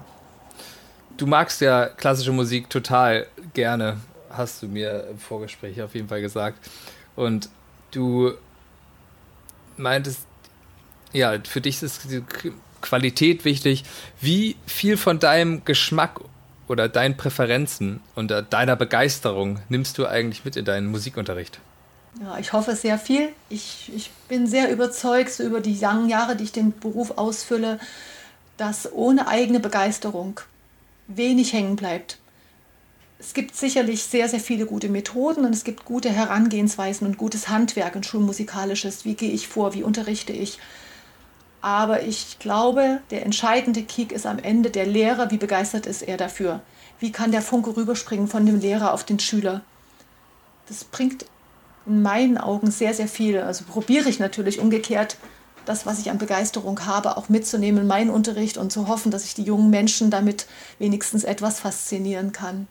Du 1.18 1.26
magst 1.26 1.62
ja 1.62 1.88
klassische 1.88 2.32
Musik 2.32 2.70
total 2.70 3.26
gerne, 3.54 3.98
hast 4.30 4.62
du 4.62 4.68
mir 4.68 5.08
im 5.10 5.18
Vorgespräch 5.18 5.82
auf 5.82 5.96
jeden 5.96 6.08
Fall 6.08 6.22
gesagt. 6.22 6.60
Und 7.16 7.50
du 7.92 8.34
meintest, 9.78 10.27
ja, 11.14 11.38
für 11.44 11.62
dich 11.62 11.82
ist 11.84 12.12
die 12.12 12.24
Qualität 12.82 13.46
wichtig. 13.46 13.84
Wie 14.22 14.56
viel 14.66 14.98
von 14.98 15.20
deinem 15.20 15.66
Geschmack 15.66 16.22
oder 16.68 16.90
deinen 16.90 17.18
Präferenzen 17.18 18.02
und 18.16 18.34
deiner 18.50 18.76
Begeisterung 18.76 19.60
nimmst 19.70 19.98
du 19.98 20.06
eigentlich 20.06 20.46
mit 20.46 20.56
in 20.56 20.66
deinen 20.66 20.88
Musikunterricht? 20.88 21.60
Ja, 22.22 22.38
ich 22.40 22.54
hoffe 22.54 22.76
sehr 22.76 22.98
viel. 22.98 23.30
Ich, 23.50 23.92
ich 23.96 24.12
bin 24.28 24.48
sehr 24.48 24.72
überzeugt, 24.72 25.32
so 25.32 25.44
über 25.44 25.62
die 25.62 25.76
langen 25.76 26.10
Jahre, 26.10 26.36
die 26.36 26.46
ich 26.46 26.52
den 26.52 26.78
Beruf 26.78 27.12
ausfülle, 27.18 27.80
dass 28.58 28.92
ohne 28.92 29.28
eigene 29.28 29.60
Begeisterung 29.60 30.42
wenig 31.08 31.54
hängen 31.54 31.76
bleibt. 31.76 32.18
Es 33.20 33.34
gibt 33.34 33.56
sicherlich 33.56 34.04
sehr, 34.04 34.30
sehr 34.30 34.40
viele 34.40 34.66
gute 34.66 34.90
Methoden 34.90 35.46
und 35.46 35.54
es 35.54 35.64
gibt 35.64 35.86
gute 35.86 36.10
Herangehensweisen 36.10 37.08
und 37.08 37.18
gutes 37.18 37.50
Handwerk 37.50 37.96
und 37.96 38.06
schulmusikalisches. 38.06 39.06
Wie 39.06 39.16
gehe 39.16 39.32
ich 39.32 39.48
vor? 39.48 39.74
Wie 39.74 39.84
unterrichte 39.84 40.34
ich? 40.34 40.60
Aber 41.62 42.04
ich 42.04 42.40
glaube, 42.40 43.02
der 43.10 43.26
entscheidende 43.26 43.84
Kick 43.84 44.12
ist 44.12 44.26
am 44.26 44.40
Ende 44.40 44.70
der 44.70 44.86
Lehrer. 44.86 45.32
Wie 45.32 45.38
begeistert 45.38 45.86
ist 45.86 46.02
er 46.02 46.18
dafür? 46.18 46.62
Wie 47.00 47.12
kann 47.12 47.32
der 47.32 47.42
Funke 47.42 47.76
rüberspringen 47.76 48.28
von 48.28 48.46
dem 48.46 48.60
Lehrer 48.60 48.94
auf 48.94 49.04
den 49.04 49.20
Schüler? 49.20 49.62
Das 50.68 50.84
bringt 50.84 51.26
in 51.86 52.02
meinen 52.02 52.38
Augen 52.38 52.72
sehr, 52.72 52.94
sehr 52.94 53.08
viel. 53.08 53.40
Also 53.40 53.66
probiere 53.66 54.10
ich 54.10 54.20
natürlich 54.20 54.60
umgekehrt, 54.60 55.18
das, 55.66 55.86
was 55.86 56.00
ich 56.00 56.10
an 56.10 56.18
Begeisterung 56.18 56.86
habe, 56.86 57.18
auch 57.18 57.30
mitzunehmen 57.30 57.82
in 57.82 57.88
meinen 57.88 58.10
Unterricht 58.10 58.58
und 58.58 58.72
zu 58.72 58.88
hoffen, 58.88 59.12
dass 59.12 59.26
ich 59.26 59.34
die 59.34 59.44
jungen 59.44 59.70
Menschen 59.70 60.10
damit 60.10 60.48
wenigstens 60.80 61.24
etwas 61.24 61.60
faszinieren 61.60 62.32
kann. 62.32 62.68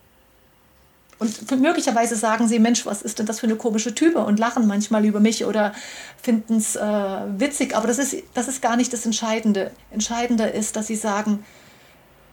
Und 1.18 1.50
möglicherweise 1.60 2.14
sagen 2.14 2.46
sie, 2.46 2.58
Mensch, 2.58 2.84
was 2.84 3.00
ist 3.00 3.18
denn 3.18 3.26
das 3.26 3.40
für 3.40 3.46
eine 3.46 3.56
komische 3.56 3.94
Type 3.94 4.18
und 4.18 4.38
lachen 4.38 4.66
manchmal 4.66 5.04
über 5.06 5.18
mich 5.18 5.46
oder 5.46 5.72
finden 6.20 6.56
es 6.56 6.76
äh, 6.76 6.80
witzig. 6.80 7.74
Aber 7.74 7.86
das 7.86 7.98
ist, 7.98 8.16
das 8.34 8.48
ist 8.48 8.60
gar 8.60 8.76
nicht 8.76 8.92
das 8.92 9.06
Entscheidende. 9.06 9.70
Entscheidender 9.90 10.52
ist, 10.52 10.76
dass 10.76 10.88
sie 10.88 10.96
sagen, 10.96 11.44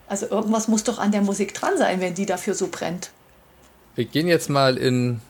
also 0.07 0.27
irgendwas 0.27 0.67
muss 0.67 0.83
doch 0.83 0.99
an 0.99 1.11
der 1.11 1.21
Musik 1.21 1.53
dran 1.53 1.77
sein, 1.77 2.01
wenn 2.01 2.13
die 2.13 2.25
dafür 2.25 2.55
so 2.55 2.67
brennt. 2.67 3.11
Wir 3.95 4.05
gehen 4.05 4.27
jetzt 4.27 4.49
mal 4.49 4.77
in 4.77 5.21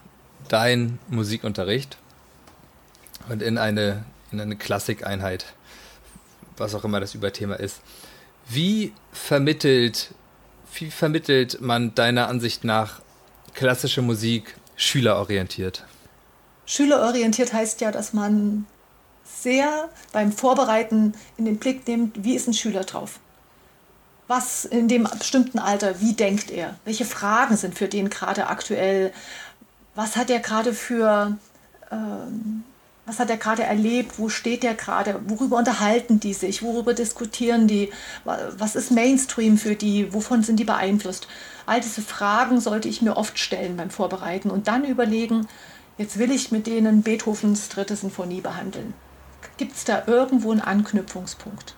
deinen 0.48 0.98
Musikunterricht 1.08 1.96
und 3.28 3.40
in 3.40 3.56
eine, 3.56 4.04
in 4.32 4.40
eine 4.40 4.56
Klassikeinheit, 4.56 5.54
was 6.56 6.74
auch 6.74 6.84
immer 6.84 6.98
das 6.98 7.14
Überthema 7.14 7.54
ist. 7.54 7.80
Wie 8.48 8.92
vermittelt, 9.12 10.12
wie 10.74 10.90
vermittelt 10.90 11.60
man 11.60 11.94
deiner 11.94 12.28
Ansicht 12.28 12.64
nach 12.64 13.00
klassische 13.54 14.02
Musik 14.02 14.56
schülerorientiert? 14.76 15.84
Schülerorientiert 16.66 17.52
heißt 17.52 17.80
ja, 17.80 17.90
dass 17.90 18.12
man 18.12 18.66
sehr 19.24 19.88
beim 20.12 20.32
Vorbereiten 20.32 21.14
in 21.36 21.44
den 21.44 21.58
Blick 21.58 21.86
nimmt, 21.86 22.24
wie 22.24 22.34
ist 22.34 22.48
ein 22.48 22.54
Schüler 22.54 22.84
drauf? 22.84 23.18
Was 24.26 24.64
in 24.64 24.88
dem 24.88 25.04
bestimmten 25.18 25.58
Alter, 25.58 26.00
wie 26.00 26.14
denkt 26.14 26.50
er? 26.50 26.76
Welche 26.84 27.04
Fragen 27.04 27.56
sind 27.56 27.74
für 27.76 27.88
den 27.88 28.08
gerade 28.08 28.46
aktuell? 28.46 29.12
Was 29.94 30.16
hat 30.16 30.30
er 30.30 30.40
gerade 30.40 30.72
für, 30.72 31.36
ähm, 31.92 32.64
was 33.06 33.18
hat 33.18 33.28
er 33.28 33.36
gerade 33.36 33.62
erlebt? 33.64 34.18
Wo 34.18 34.28
steht 34.28 34.64
er 34.64 34.74
gerade? 34.74 35.20
Worüber 35.26 35.58
unterhalten 35.58 36.20
die 36.20 36.32
sich? 36.32 36.62
Worüber 36.62 36.94
diskutieren 36.94 37.68
die? 37.68 37.92
Was 38.24 38.76
ist 38.76 38.90
Mainstream 38.90 39.58
für 39.58 39.74
die? 39.74 40.12
Wovon 40.14 40.42
sind 40.42 40.58
die 40.58 40.64
beeinflusst? 40.64 41.28
All 41.66 41.80
diese 41.80 42.00
Fragen 42.02 42.60
sollte 42.60 42.88
ich 42.88 43.02
mir 43.02 43.16
oft 43.16 43.38
stellen 43.38 43.76
beim 43.76 43.90
Vorbereiten 43.90 44.50
und 44.50 44.68
dann 44.68 44.84
überlegen, 44.84 45.46
jetzt 45.98 46.18
will 46.18 46.30
ich 46.30 46.50
mit 46.50 46.66
denen 46.66 47.02
Beethovens 47.02 47.68
dritte 47.68 47.94
Sinfonie 47.94 48.40
behandeln. 48.40 48.94
Gibt 49.58 49.76
es 49.76 49.84
da 49.84 50.04
irgendwo 50.06 50.50
einen 50.50 50.62
Anknüpfungspunkt? 50.62 51.74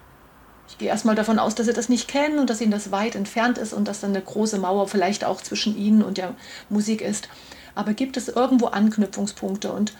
Ich 0.69 0.79
gehe 0.79 0.89
erstmal 0.89 1.15
davon 1.15 1.39
aus, 1.39 1.55
dass 1.55 1.67
sie 1.67 1.73
das 1.73 1.89
nicht 1.89 2.09
kennen 2.09 2.39
und 2.39 2.51
dass 2.51 2.61
ihnen 2.61 2.71
das 2.71 2.91
weit 2.91 3.15
entfernt 3.15 3.59
ist 3.59 3.73
und 3.73 3.87
dass 3.89 4.01
dann 4.01 4.11
eine 4.11 4.23
große 4.23 4.59
Mauer 4.59 4.89
vielleicht 4.89 5.25
auch 5.25 5.41
zwischen 5.41 5.77
ihnen 5.77 6.03
und 6.03 6.19
der 6.19 6.35
Musik 6.69 7.01
ist. 7.01 7.29
Aber 7.75 7.95
gibt 7.95 8.17
es 8.17 8.29
irgendwo 8.29 8.67
Anknüpfungspunkte? 8.67 9.71
Und 9.71 9.93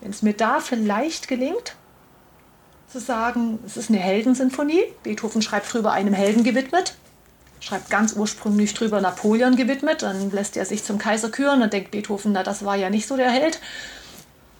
wenn 0.00 0.10
es 0.10 0.22
mir 0.22 0.34
da 0.34 0.60
vielleicht 0.60 1.28
gelingt, 1.28 1.74
zu 2.88 3.00
sagen, 3.00 3.58
es 3.66 3.76
ist 3.76 3.90
eine 3.90 3.98
Heldensinfonie, 3.98 4.82
Beethoven 5.02 5.42
schreibt 5.42 5.72
drüber 5.72 5.92
einem 5.92 6.14
Helden 6.14 6.44
gewidmet, 6.44 6.94
schreibt 7.60 7.90
ganz 7.90 8.12
ursprünglich 8.12 8.74
drüber 8.74 9.00
Napoleon 9.00 9.56
gewidmet, 9.56 10.02
dann 10.02 10.30
lässt 10.30 10.56
er 10.56 10.64
sich 10.64 10.84
zum 10.84 10.98
Kaiser 10.98 11.30
küren, 11.30 11.60
dann 11.60 11.70
denkt 11.70 11.90
Beethoven, 11.90 12.32
na 12.32 12.42
das 12.42 12.64
war 12.64 12.76
ja 12.76 12.90
nicht 12.90 13.06
so 13.08 13.16
der 13.16 13.30
Held, 13.30 13.60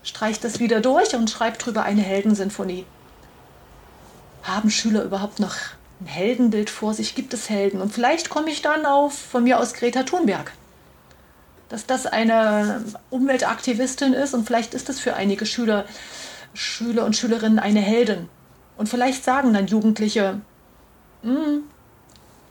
streicht 0.02 0.44
das 0.44 0.58
wieder 0.58 0.80
durch 0.80 1.14
und 1.14 1.30
schreibt 1.30 1.64
drüber 1.64 1.82
eine 1.82 2.02
Heldensinfonie. 2.02 2.84
Haben 4.42 4.70
Schüler 4.70 5.02
überhaupt 5.02 5.40
noch 5.40 5.56
ein 6.00 6.06
Heldenbild 6.06 6.70
vor 6.70 6.94
sich? 6.94 7.14
Gibt 7.14 7.34
es 7.34 7.50
Helden? 7.50 7.80
Und 7.80 7.92
vielleicht 7.92 8.30
komme 8.30 8.50
ich 8.50 8.62
dann 8.62 8.86
auf 8.86 9.16
von 9.16 9.44
mir 9.44 9.58
aus 9.58 9.74
Greta 9.74 10.04
Thunberg. 10.04 10.52
Dass 11.68 11.86
das 11.86 12.06
eine 12.06 12.84
Umweltaktivistin 13.10 14.12
ist 14.12 14.34
und 14.34 14.46
vielleicht 14.46 14.74
ist 14.74 14.88
es 14.88 15.00
für 15.00 15.14
einige 15.14 15.46
Schüler, 15.46 15.84
Schüler 16.54 17.04
und 17.04 17.16
Schülerinnen 17.16 17.58
eine 17.58 17.80
Heldin. 17.80 18.28
Und 18.76 18.88
vielleicht 18.88 19.24
sagen 19.24 19.52
dann 19.52 19.66
Jugendliche, 19.66 20.40
hm, 21.22 21.64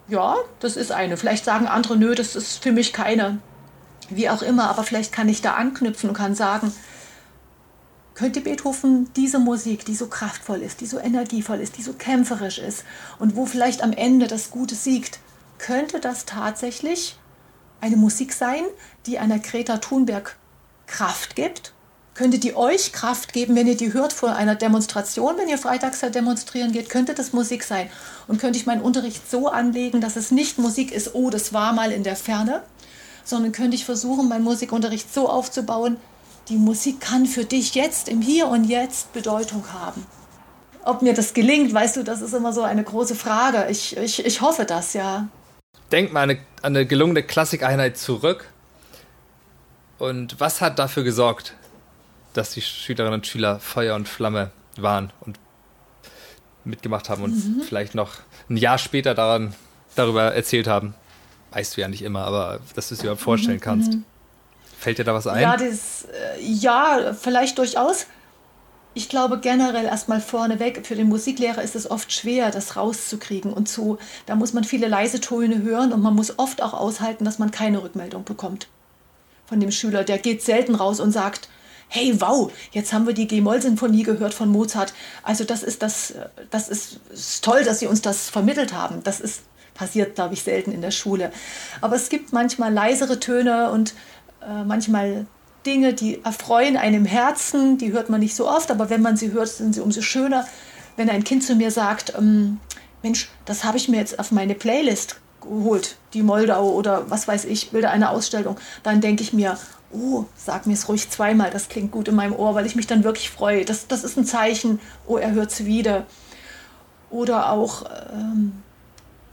ja, 0.07 0.35
das 0.59 0.75
ist 0.75 0.91
eine. 0.91 1.17
Vielleicht 1.17 1.45
sagen 1.45 1.67
andere, 1.67 1.97
nö, 1.97 2.15
das 2.15 2.35
ist 2.35 2.61
für 2.61 2.71
mich 2.71 2.93
keine. 2.93 3.39
Wie 4.09 4.29
auch 4.29 4.41
immer, 4.41 4.69
aber 4.69 4.83
vielleicht 4.83 5.11
kann 5.11 5.29
ich 5.29 5.41
da 5.41 5.55
anknüpfen 5.55 6.09
und 6.09 6.15
kann 6.15 6.35
sagen, 6.35 6.71
könnte 8.13 8.41
Beethoven 8.41 9.11
diese 9.15 9.39
Musik, 9.39 9.85
die 9.85 9.95
so 9.95 10.07
kraftvoll 10.07 10.61
ist, 10.61 10.81
die 10.81 10.85
so 10.85 10.99
energievoll 10.99 11.59
ist, 11.59 11.77
die 11.77 11.81
so 11.81 11.93
kämpferisch 11.93 12.59
ist 12.59 12.85
und 13.19 13.35
wo 13.35 13.45
vielleicht 13.45 13.83
am 13.83 13.93
Ende 13.93 14.27
das 14.27 14.51
Gute 14.51 14.75
siegt, 14.75 15.19
könnte 15.57 15.99
das 15.99 16.25
tatsächlich 16.25 17.17
eine 17.85 17.97
Musik 17.97 18.33
sein, 18.33 18.63
die 19.05 19.19
einer 19.19 19.39
Greta 19.39 19.77
Thunberg 19.77 20.35
Kraft 20.87 21.35
gibt 21.35 21.75
könnte 22.15 22.39
die 22.39 22.55
euch 22.55 22.93
Kraft 22.93 23.33
geben, 23.33 23.55
wenn 23.55 23.67
ihr 23.67 23.75
die 23.75 23.93
hört 23.93 24.13
vor 24.13 24.33
einer 24.35 24.55
Demonstration, 24.55 25.37
wenn 25.37 25.49
ihr 25.49 25.57
freitags 25.57 25.99
da 25.99 26.09
demonstrieren 26.09 26.71
geht, 26.71 26.89
könnte 26.89 27.13
das 27.13 27.33
Musik 27.33 27.63
sein. 27.63 27.89
Und 28.27 28.39
könnte 28.39 28.57
ich 28.57 28.65
meinen 28.65 28.81
Unterricht 28.81 29.29
so 29.29 29.49
anlegen, 29.49 29.99
dass 29.99 30.15
es 30.15 30.31
nicht 30.31 30.57
Musik 30.57 30.93
ist, 30.93 31.13
oh, 31.13 31.29
das 31.29 31.53
war 31.53 31.73
mal 31.73 31.91
in 31.91 32.03
der 32.03 32.15
Ferne, 32.15 32.63
sondern 33.25 33.51
könnte 33.51 33.75
ich 33.75 33.83
versuchen, 33.83 34.29
meinen 34.29 34.45
Musikunterricht 34.45 35.13
so 35.13 35.29
aufzubauen, 35.29 35.97
die 36.47 36.55
Musik 36.55 37.01
kann 37.01 37.25
für 37.25 37.43
dich 37.43 37.75
jetzt 37.75 38.07
im 38.07 38.21
Hier 38.21 38.47
und 38.47 38.63
Jetzt 38.63 39.11
Bedeutung 39.11 39.65
haben. 39.73 40.05
Ob 40.85 41.01
mir 41.01 41.13
das 41.13 41.33
gelingt, 41.33 41.73
weißt 41.73 41.97
du, 41.97 42.03
das 42.03 42.21
ist 42.21 42.33
immer 42.33 42.53
so 42.53 42.61
eine 42.61 42.83
große 42.83 43.15
Frage. 43.15 43.67
Ich, 43.69 43.97
ich, 43.97 44.25
ich 44.25 44.41
hoffe 44.41 44.63
das, 44.63 44.93
ja. 44.93 45.27
Denk 45.95 46.11
mal 46.11 46.23
an 46.23 46.31
eine, 46.31 46.39
an 46.61 46.75
eine 46.75 46.85
gelungene 46.85 47.23
Klassikeinheit 47.23 47.97
zurück. 47.97 48.49
Und 49.97 50.41
was 50.41 50.59
hat 50.59 50.77
dafür 50.77 51.05
gesorgt, 51.05 51.53
dass 52.33 52.51
die 52.51 52.61
Schülerinnen 52.61 53.13
und 53.13 53.27
Schüler 53.27 53.61
Feuer 53.61 53.95
und 53.95 54.09
Flamme 54.09 54.51
waren 54.75 55.13
und 55.21 55.39
mitgemacht 56.65 57.07
haben 57.07 57.23
und 57.23 57.31
mhm. 57.31 57.61
vielleicht 57.61 57.95
noch 57.95 58.11
ein 58.49 58.57
Jahr 58.57 58.77
später 58.77 59.15
daran, 59.15 59.55
darüber 59.95 60.35
erzählt 60.35 60.67
haben. 60.67 60.95
Weißt 61.51 61.77
du 61.77 61.81
ja 61.81 61.87
nicht 61.87 62.01
immer, 62.01 62.25
aber 62.25 62.59
dass 62.75 62.89
du 62.89 62.95
es 62.95 62.99
dir 62.99 63.05
überhaupt 63.05 63.21
vorstellen 63.21 63.59
mhm. 63.59 63.61
kannst. 63.61 63.93
Mhm. 63.93 64.03
Fällt 64.77 64.97
dir 64.97 65.05
da 65.05 65.13
was 65.13 65.27
ein? 65.27 65.43
Ja, 65.43 65.55
das, 65.55 66.09
äh, 66.11 66.41
ja, 66.41 67.15
vielleicht 67.17 67.57
durchaus. 67.57 68.07
Ich 68.97 69.09
glaube 69.09 69.39
generell 69.39 69.85
erstmal 69.85 70.21
vorneweg, 70.21 70.87
für 70.87 70.95
den 70.95 71.09
Musiklehrer 71.09 71.61
ist 71.61 71.75
es 71.75 71.91
oft 71.91 72.13
schwer, 72.13 72.49
das 72.49 72.77
rauszukriegen 72.77 73.51
und 73.51 73.67
zu, 73.67 73.97
da 74.25 74.35
muss 74.35 74.53
man 74.53 74.63
viele 74.63 74.87
leise 74.87 75.19
Töne 75.19 75.61
hören 75.61 75.91
und 75.91 76.01
man 76.01 76.15
muss 76.15 76.39
oft 76.39 76.63
auch 76.63 76.73
aushalten, 76.73 77.25
dass 77.25 77.37
man 77.37 77.51
keine 77.51 77.83
Rückmeldung 77.83 78.23
bekommt 78.23 78.69
von 79.45 79.59
dem 79.59 79.71
Schüler. 79.71 80.05
Der 80.05 80.17
geht 80.17 80.41
selten 80.41 80.75
raus 80.75 81.01
und 81.01 81.11
sagt, 81.11 81.49
hey, 81.89 82.19
wow, 82.21 82.49
jetzt 82.71 82.93
haben 82.93 83.05
wir 83.05 83.13
die 83.13 83.27
G-Moll-Sinfonie 83.27 84.03
gehört 84.03 84.33
von 84.33 84.47
Mozart. 84.49 84.93
Also 85.23 85.43
das 85.43 85.61
ist 85.61 85.81
das, 85.81 86.13
das 86.49 86.69
ist, 86.69 87.01
ist 87.11 87.43
toll, 87.43 87.65
dass 87.65 87.79
Sie 87.79 87.87
uns 87.87 88.01
das 88.01 88.29
vermittelt 88.29 88.73
haben. 88.73 89.03
Das 89.03 89.19
ist 89.19 89.41
passiert, 89.73 90.15
glaube 90.15 90.35
ich, 90.35 90.41
selten 90.41 90.71
in 90.71 90.79
der 90.79 90.91
Schule. 90.91 91.33
Aber 91.81 91.97
es 91.97 92.07
gibt 92.07 92.31
manchmal 92.31 92.73
leisere 92.73 93.19
Töne 93.19 93.71
und 93.71 93.93
äh, 94.41 94.63
manchmal 94.63 95.27
Dinge, 95.65 95.93
die 95.93 96.23
erfreuen 96.23 96.77
einem 96.77 97.05
Herzen, 97.05 97.77
die 97.77 97.91
hört 97.91 98.09
man 98.09 98.19
nicht 98.19 98.35
so 98.35 98.47
oft, 98.47 98.71
aber 98.71 98.89
wenn 98.89 99.01
man 99.01 99.17
sie 99.17 99.31
hört, 99.31 99.49
sind 99.49 99.73
sie 99.73 99.81
umso 99.81 100.01
schöner. 100.01 100.45
wenn 100.97 101.09
ein 101.09 101.25
Kind 101.25 101.43
zu 101.43 101.55
mir 101.55 101.71
sagt, 101.71 102.13
ähm, 102.17 102.59
Mensch, 103.03 103.29
das 103.43 103.65
habe 103.65 103.77
ich 103.77 103.89
mir 103.89 103.97
jetzt 103.97 104.17
auf 104.17 104.31
meine 104.31 104.55
Playlist 104.55 105.19
geholt, 105.41 105.97
die 106.13 106.23
Moldau 106.23 106.71
oder 106.71 107.09
was 107.09 107.27
weiß 107.27 107.45
ich, 107.45 107.71
Bilder 107.71 107.91
einer 107.91 108.11
Ausstellung, 108.11 108.57
dann 108.83 109.01
denke 109.01 109.21
ich 109.21 109.33
mir, 109.33 109.57
oh, 109.91 110.25
sag 110.35 110.65
mir 110.65 110.73
es 110.73 110.87
ruhig 110.87 111.09
zweimal, 111.09 111.49
das 111.51 111.69
klingt 111.69 111.91
gut 111.91 112.07
in 112.07 112.15
meinem 112.15 112.33
Ohr, 112.33 112.55
weil 112.55 112.65
ich 112.65 112.75
mich 112.75 112.87
dann 112.87 113.03
wirklich 113.03 113.29
freue. 113.29 113.65
Das, 113.65 113.87
das 113.87 114.03
ist 114.03 114.17
ein 114.17 114.25
Zeichen, 114.25 114.79
oh, 115.05 115.17
er 115.17 115.31
hört 115.31 115.51
es 115.51 115.65
wieder. 115.65 116.05
Oder 117.09 117.51
auch 117.51 117.83
ähm, 118.11 118.63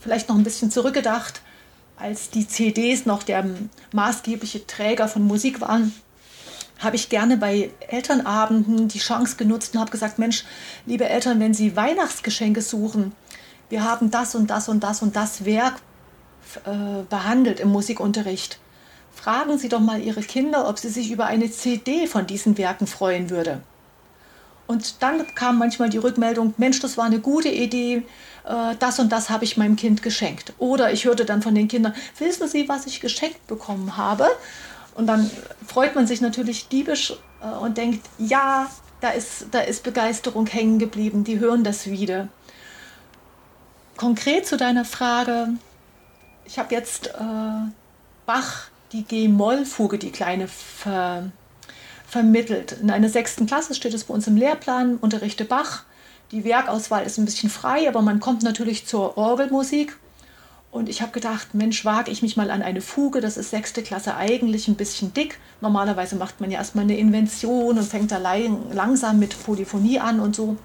vielleicht 0.00 0.28
noch 0.28 0.36
ein 0.36 0.44
bisschen 0.44 0.70
zurückgedacht, 0.70 1.42
als 1.96 2.30
die 2.30 2.46
CDs 2.46 3.06
noch 3.06 3.22
der 3.22 3.44
maßgebliche 3.92 4.66
Träger 4.66 5.08
von 5.08 5.22
Musik 5.26 5.60
waren, 5.60 5.94
habe 6.82 6.96
ich 6.96 7.08
gerne 7.08 7.36
bei 7.36 7.70
Elternabenden 7.88 8.88
die 8.88 8.98
Chance 8.98 9.36
genutzt 9.36 9.74
und 9.74 9.80
habe 9.80 9.90
gesagt, 9.90 10.18
Mensch, 10.18 10.44
liebe 10.86 11.08
Eltern, 11.08 11.40
wenn 11.40 11.54
Sie 11.54 11.76
Weihnachtsgeschenke 11.76 12.62
suchen, 12.62 13.12
wir 13.68 13.84
haben 13.84 14.10
das 14.10 14.34
und 14.34 14.50
das 14.50 14.68
und 14.68 14.82
das 14.82 15.02
und 15.02 15.16
das 15.16 15.44
Werk 15.44 15.76
äh, 16.64 17.02
behandelt 17.08 17.60
im 17.60 17.68
Musikunterricht. 17.68 18.58
Fragen 19.14 19.58
Sie 19.58 19.68
doch 19.68 19.80
mal 19.80 20.00
Ihre 20.00 20.22
Kinder, 20.22 20.68
ob 20.68 20.78
sie 20.78 20.88
sich 20.88 21.10
über 21.10 21.26
eine 21.26 21.50
CD 21.50 22.06
von 22.06 22.26
diesen 22.26 22.58
Werken 22.58 22.86
freuen 22.86 23.30
würde. 23.30 23.62
Und 24.66 25.02
dann 25.02 25.26
kam 25.34 25.58
manchmal 25.58 25.90
die 25.90 25.98
Rückmeldung, 25.98 26.54
Mensch, 26.56 26.80
das 26.80 26.96
war 26.96 27.04
eine 27.04 27.20
gute 27.20 27.48
Idee, 27.48 28.04
äh, 28.44 28.74
das 28.78 28.98
und 28.98 29.10
das 29.10 29.30
habe 29.30 29.44
ich 29.44 29.56
meinem 29.56 29.76
Kind 29.76 30.02
geschenkt. 30.02 30.52
Oder 30.58 30.92
ich 30.92 31.04
hörte 31.04 31.24
dann 31.24 31.42
von 31.42 31.54
den 31.54 31.68
Kindern, 31.68 31.94
wissen 32.18 32.48
Sie, 32.48 32.68
was 32.68 32.86
ich 32.86 33.00
geschenkt 33.00 33.46
bekommen 33.46 33.96
habe? 33.96 34.26
Und 34.94 35.06
dann 35.06 35.30
freut 35.66 35.94
man 35.94 36.06
sich 36.06 36.20
natürlich 36.20 36.68
diebisch 36.68 37.14
äh, 37.42 37.46
und 37.46 37.78
denkt, 37.78 38.06
ja, 38.18 38.70
da 39.00 39.10
ist, 39.10 39.46
da 39.50 39.60
ist 39.60 39.82
Begeisterung 39.82 40.46
hängen 40.46 40.78
geblieben, 40.78 41.24
die 41.24 41.38
hören 41.38 41.64
das 41.64 41.86
wieder. 41.86 42.28
Konkret 43.96 44.46
zu 44.46 44.56
deiner 44.56 44.84
Frage, 44.84 45.48
ich 46.44 46.58
habe 46.58 46.74
jetzt 46.74 47.08
äh, 47.08 47.70
Bach, 48.26 48.68
die 48.92 49.04
G-Moll-Fuge, 49.04 49.98
die 49.98 50.10
kleine, 50.10 50.48
ver, 50.48 51.30
vermittelt. 52.06 52.72
In 52.72 52.90
einer 52.90 53.08
sechsten 53.08 53.46
Klasse 53.46 53.74
steht 53.74 53.94
es 53.94 54.04
bei 54.04 54.14
uns 54.14 54.26
im 54.26 54.36
Lehrplan, 54.36 54.96
unterrichte 54.96 55.44
Bach. 55.44 55.84
Die 56.30 56.44
Werkauswahl 56.44 57.04
ist 57.04 57.18
ein 57.18 57.24
bisschen 57.24 57.50
frei, 57.50 57.88
aber 57.88 58.02
man 58.02 58.20
kommt 58.20 58.42
natürlich 58.42 58.86
zur 58.86 59.16
Orgelmusik. 59.16 59.96
Und 60.72 60.88
ich 60.88 61.02
habe 61.02 61.12
gedacht, 61.12 61.54
Mensch, 61.54 61.84
wage 61.84 62.10
ich 62.10 62.22
mich 62.22 62.38
mal 62.38 62.50
an 62.50 62.62
eine 62.62 62.80
Fuge. 62.80 63.20
Das 63.20 63.36
ist 63.36 63.50
sechste 63.50 63.82
Klasse 63.82 64.16
eigentlich 64.16 64.68
ein 64.68 64.74
bisschen 64.74 65.12
dick. 65.12 65.38
Normalerweise 65.60 66.16
macht 66.16 66.40
man 66.40 66.50
ja 66.50 66.58
erstmal 66.58 66.84
eine 66.84 66.96
Invention 66.96 67.76
und 67.76 67.84
fängt 67.84 68.10
da 68.10 68.16
langsam 68.16 69.18
mit 69.18 69.36
Polyphonie 69.44 70.00
an 70.00 70.18
und 70.18 70.34
so. 70.34 70.56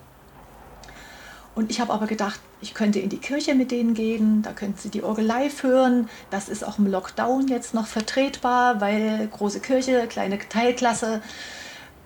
Und 1.55 1.71
ich 1.71 1.81
habe 1.81 1.91
aber 1.91 2.07
gedacht, 2.07 2.39
ich 2.61 2.73
könnte 2.73 2.99
in 2.99 3.09
die 3.09 3.17
Kirche 3.17 3.53
mit 3.53 3.69
denen 3.69 3.95
gehen, 3.95 4.43
da 4.43 4.53
könnten 4.53 4.77
sie 4.77 4.89
die 4.89 5.03
Orgel 5.03 5.25
live 5.25 5.63
hören. 5.63 6.07
Das 6.29 6.47
ist 6.47 6.65
auch 6.65 6.79
im 6.79 6.87
Lockdown 6.87 7.49
jetzt 7.49 7.73
noch 7.73 7.87
vertretbar, 7.87 8.79
weil 8.79 9.27
große 9.27 9.59
Kirche, 9.59 10.07
kleine 10.07 10.39
Teilklasse, 10.39 11.21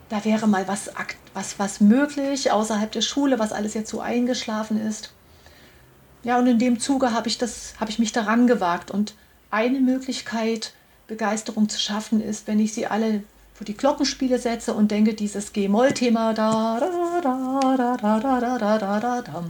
da 0.10 0.26
wäre 0.26 0.48
mal 0.48 0.68
was, 0.68 0.90
was, 1.36 1.60
was 1.60 1.82
möglich 1.82 2.52
außerhalb 2.52 2.92
der 2.92 3.02
Schule, 3.02 3.38
was 3.38 3.54
alles 3.54 3.76
jetzt 3.76 3.92
so 3.92 4.02
eingeschlafen 4.02 4.82
ist. 4.82 5.14
Ja, 6.24 6.38
und 6.38 6.48
in 6.48 6.60
dem 6.60 6.80
Zuge 6.80 7.14
habe 7.14 7.28
ich, 7.28 7.38
das, 7.38 7.74
habe 7.80 7.90
ich 7.90 8.00
mich 8.00 8.12
daran 8.12 8.48
gewagt. 8.48 8.92
Und 8.92 9.16
eine 9.50 9.80
Möglichkeit, 9.80 10.74
Begeisterung 11.08 11.68
zu 11.68 11.80
schaffen, 11.80 12.22
ist, 12.22 12.48
wenn 12.48 12.60
ich 12.60 12.74
sie 12.74 12.88
alle 12.88 13.24
für 13.54 13.66
die 13.66 13.78
Glockenspiele 13.78 14.40
setze 14.40 14.74
und 14.74 14.90
denke, 14.92 15.14
dieses 15.14 15.54
G-Moll-Thema, 15.54 16.34
da, 16.34 16.80
da, 16.80 17.22
da, 17.22 17.76
da, 17.78 17.98
da, 17.98 18.20
da, 18.20 18.40
da, 18.40 18.78
da, 18.78 19.00
da, 19.00 19.22
da, 19.22 19.44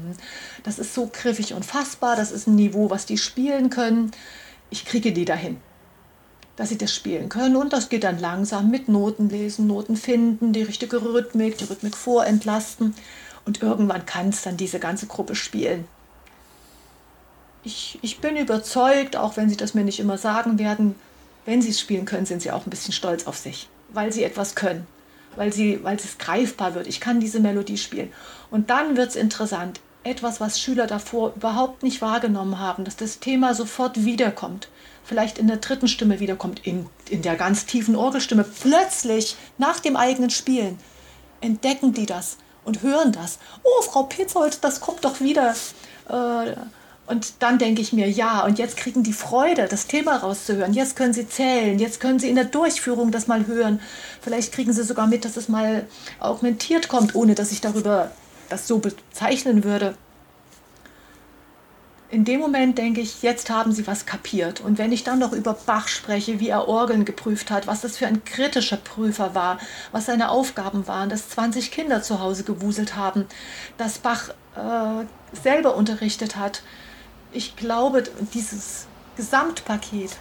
das 0.64 0.80
ist 0.80 0.94
so 0.94 1.10
griffig 1.12 1.54
und 1.54 1.66
fassbar, 1.66 2.16
das 2.16 2.32
ist 2.32 2.48
ein 2.48 2.56
Niveau, 2.56 2.90
was 2.90 3.06
die 3.06 3.18
spielen 3.18 3.70
können. 3.70 4.12
Ich 4.70 4.86
kriege 4.86 5.14
die 5.14 5.24
dahin, 5.24 5.58
dass 6.58 6.70
sie 6.70 6.78
das 6.78 6.94
spielen 6.94 7.30
können 7.30 7.56
und 7.56 7.72
das 7.72 7.88
geht 7.88 8.04
dann 8.04 8.20
langsam 8.20 8.70
mit 8.70 8.90
Noten 8.90 9.30
lesen, 9.30 9.68
Noten 9.68 9.96
finden, 9.96 10.52
die 10.52 10.64
richtige 10.64 11.02
Rhythmik, 11.02 11.58
die 11.58 11.66
Rhythmik 11.66 11.96
vorentlasten 11.96 12.96
und 13.46 13.62
irgendwann 13.62 14.06
kann 14.06 14.30
es 14.30 14.42
dann 14.42 14.58
diese 14.58 14.80
ganze 14.80 15.08
Gruppe 15.08 15.36
spielen. 15.36 15.86
Ich, 17.64 18.00
ich 18.02 18.20
bin 18.20 18.38
überzeugt, 18.38 19.16
auch 19.16 19.38
wenn 19.38 19.50
sie 19.50 19.58
das 19.58 19.74
mir 19.74 19.84
nicht 19.84 20.00
immer 20.00 20.18
sagen 20.18 20.58
werden, 20.58 20.96
wenn 21.46 21.62
sie 21.62 21.70
es 21.70 21.80
spielen 21.80 22.06
können, 22.06 22.26
sind 22.26 22.42
sie 22.42 22.52
auch 22.52 22.66
ein 22.66 22.70
bisschen 22.70 22.94
stolz 22.94 23.28
auf 23.28 23.38
sich 23.38 23.68
weil 23.94 24.12
sie 24.12 24.24
etwas 24.24 24.56
können, 24.56 24.88
weil, 25.36 25.54
sie, 25.54 25.84
weil 25.84 25.96
es 25.98 26.18
greifbar 26.18 26.76
wird. 26.76 26.88
Ich 26.88 27.00
kann 27.00 27.20
diese 27.20 27.40
Melodie 27.40 27.78
spielen. 27.78 28.12
Und 28.50 28.70
dann 28.70 28.98
wird 28.98 29.10
es 29.10 29.16
interessant. 29.16 29.80
Etwas, 30.04 30.40
was 30.42 30.60
Schüler 30.60 30.88
davor 30.88 31.34
überhaupt 31.36 31.84
nicht 31.84 32.02
wahrgenommen 32.02 32.58
haben, 32.58 32.86
dass 32.86 32.96
das 32.96 33.20
Thema 33.20 33.54
sofort 33.54 34.04
wiederkommt. 34.04 34.68
Vielleicht 35.04 35.38
in 35.38 35.48
der 35.48 35.58
dritten 35.58 35.88
Stimme 35.88 36.20
wiederkommt, 36.20 36.66
in, 36.66 36.88
in 37.10 37.22
der 37.22 37.36
ganz 37.36 37.66
tiefen 37.66 37.96
Orgelstimme. 37.96 38.44
Plötzlich, 38.44 39.36
nach 39.58 39.80
dem 39.80 39.96
eigenen 39.96 40.30
Spielen, 40.30 40.80
entdecken 41.40 41.94
die 41.94 42.06
das 42.06 42.38
und 42.66 42.82
hören 42.82 43.12
das. 43.12 43.38
Oh, 43.64 43.82
Frau 43.84 44.04
Petzold, 44.04 44.64
das 44.64 44.80
kommt 44.82 45.06
doch 45.06 45.22
wieder. 45.22 45.54
Äh, 46.10 46.56
und 47.08 47.34
dann 47.40 47.58
denke 47.58 47.82
ich 47.82 47.94
mir, 47.94 48.10
ja, 48.10 48.46
und 48.46 48.58
jetzt 48.58 48.78
kriegen 48.78 49.04
die 49.04 49.14
Freude, 49.14 49.68
das 49.68 49.88
Thema 49.88 50.18
rauszuhören. 50.18 50.74
Jetzt 50.74 50.96
können 50.96 51.14
sie 51.14 51.28
zählen, 51.28 51.78
jetzt 51.78 52.00
können 52.00 52.20
sie 52.20 52.30
in 52.30 52.36
der 52.36 52.46
Durchführung 52.46 53.12
das 53.12 53.28
mal 53.28 53.48
hören. 53.48 53.82
Vielleicht 54.22 54.54
kriegen 54.54 54.72
sie 54.72 54.84
sogar 54.84 55.08
mit, 55.08 55.26
dass 55.26 55.36
es 55.36 55.50
mal 55.50 55.88
augmentiert 56.20 56.88
kommt, 56.88 57.16
ohne 57.16 57.36
dass 57.36 57.52
ich 57.52 57.60
darüber 57.60 58.12
das 58.50 58.68
so 58.68 58.80
bezeichnen 58.80 59.64
würde. 59.64 59.96
In 62.12 62.26
dem 62.26 62.42
Moment 62.42 62.78
denke 62.78 63.00
ich, 63.00 63.22
jetzt 63.22 63.50
haben 63.50 63.72
sie 63.72 63.88
was 63.88 64.06
kapiert. 64.06 64.60
Und 64.60 64.78
wenn 64.78 64.92
ich 64.92 65.06
dann 65.06 65.20
noch 65.20 65.32
über 65.32 65.54
Bach 65.54 65.88
spreche, 65.88 66.42
wie 66.42 66.50
er 66.50 66.68
Orgeln 66.68 67.06
geprüft 67.06 67.50
hat, 67.52 67.68
was 67.68 67.82
das 67.82 67.98
für 67.98 68.06
ein 68.08 68.26
kritischer 68.26 68.78
Prüfer 68.78 69.34
war, 69.34 69.60
was 69.94 70.08
seine 70.08 70.30
Aufgaben 70.30 70.88
waren, 70.88 71.08
dass 71.08 71.30
20 71.30 71.72
Kinder 71.72 72.04
zu 72.04 72.20
Hause 72.20 72.44
gewuselt 72.44 72.98
haben, 72.98 73.28
dass 73.78 73.98
Bach 73.98 74.30
äh, 74.58 75.06
selber 75.42 75.76
unterrichtet 75.76 76.36
hat, 76.36 76.64
ich 77.32 77.56
glaube, 77.56 78.04
dieses 78.34 78.86
Gesamtpaket, 79.16 80.12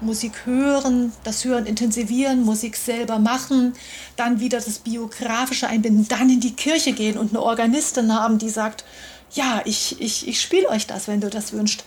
Musik 0.00 0.44
hören, 0.44 1.12
das 1.24 1.44
Hören 1.44 1.64
intensivieren, 1.64 2.44
Musik 2.44 2.76
selber 2.76 3.18
machen, 3.18 3.72
dann 4.16 4.40
wieder 4.40 4.60
das 4.60 4.78
Biografische 4.78 5.68
einbinden, 5.68 6.06
dann 6.08 6.28
in 6.28 6.40
die 6.40 6.54
Kirche 6.54 6.92
gehen 6.92 7.16
und 7.16 7.30
eine 7.30 7.42
Organistin 7.42 8.12
haben, 8.12 8.38
die 8.38 8.50
sagt, 8.50 8.84
ja, 9.32 9.62
ich, 9.64 10.00
ich, 10.00 10.28
ich 10.28 10.40
spiele 10.40 10.68
euch 10.68 10.86
das, 10.86 11.08
wenn 11.08 11.20
du 11.20 11.30
das 11.30 11.52
wünschst. 11.52 11.84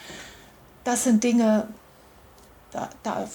Das 0.84 1.03
sind 1.03 1.23
Dinge, 1.23 1.67
da, 2.71 2.89
da, 3.03 3.29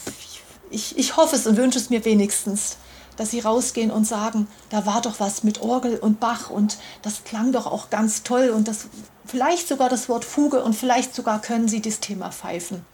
ich, 0.70 0.98
ich 0.98 1.16
hoffe 1.16 1.36
es 1.36 1.46
und 1.46 1.56
wünsche 1.56 1.78
es 1.78 1.90
mir 1.90 2.04
wenigstens, 2.04 2.76
dass 3.16 3.30
sie 3.30 3.40
rausgehen 3.40 3.92
und 3.92 4.06
sagen, 4.06 4.48
da 4.70 4.86
war 4.86 5.00
doch 5.00 5.20
was 5.20 5.44
mit 5.44 5.62
Orgel 5.62 5.98
und 5.98 6.18
Bach 6.18 6.50
und 6.50 6.78
das 7.02 7.22
klang 7.24 7.52
doch 7.52 7.66
auch 7.66 7.90
ganz 7.90 8.24
toll 8.24 8.50
und 8.50 8.66
das 8.66 8.88
vielleicht 9.24 9.68
sogar 9.68 9.88
das 9.88 10.08
Wort 10.08 10.24
Fuge 10.24 10.62
und 10.62 10.74
vielleicht 10.74 11.14
sogar 11.14 11.40
können 11.40 11.68
sie 11.68 11.80
das 11.80 12.00
Thema 12.00 12.30
pfeifen. 12.30 12.84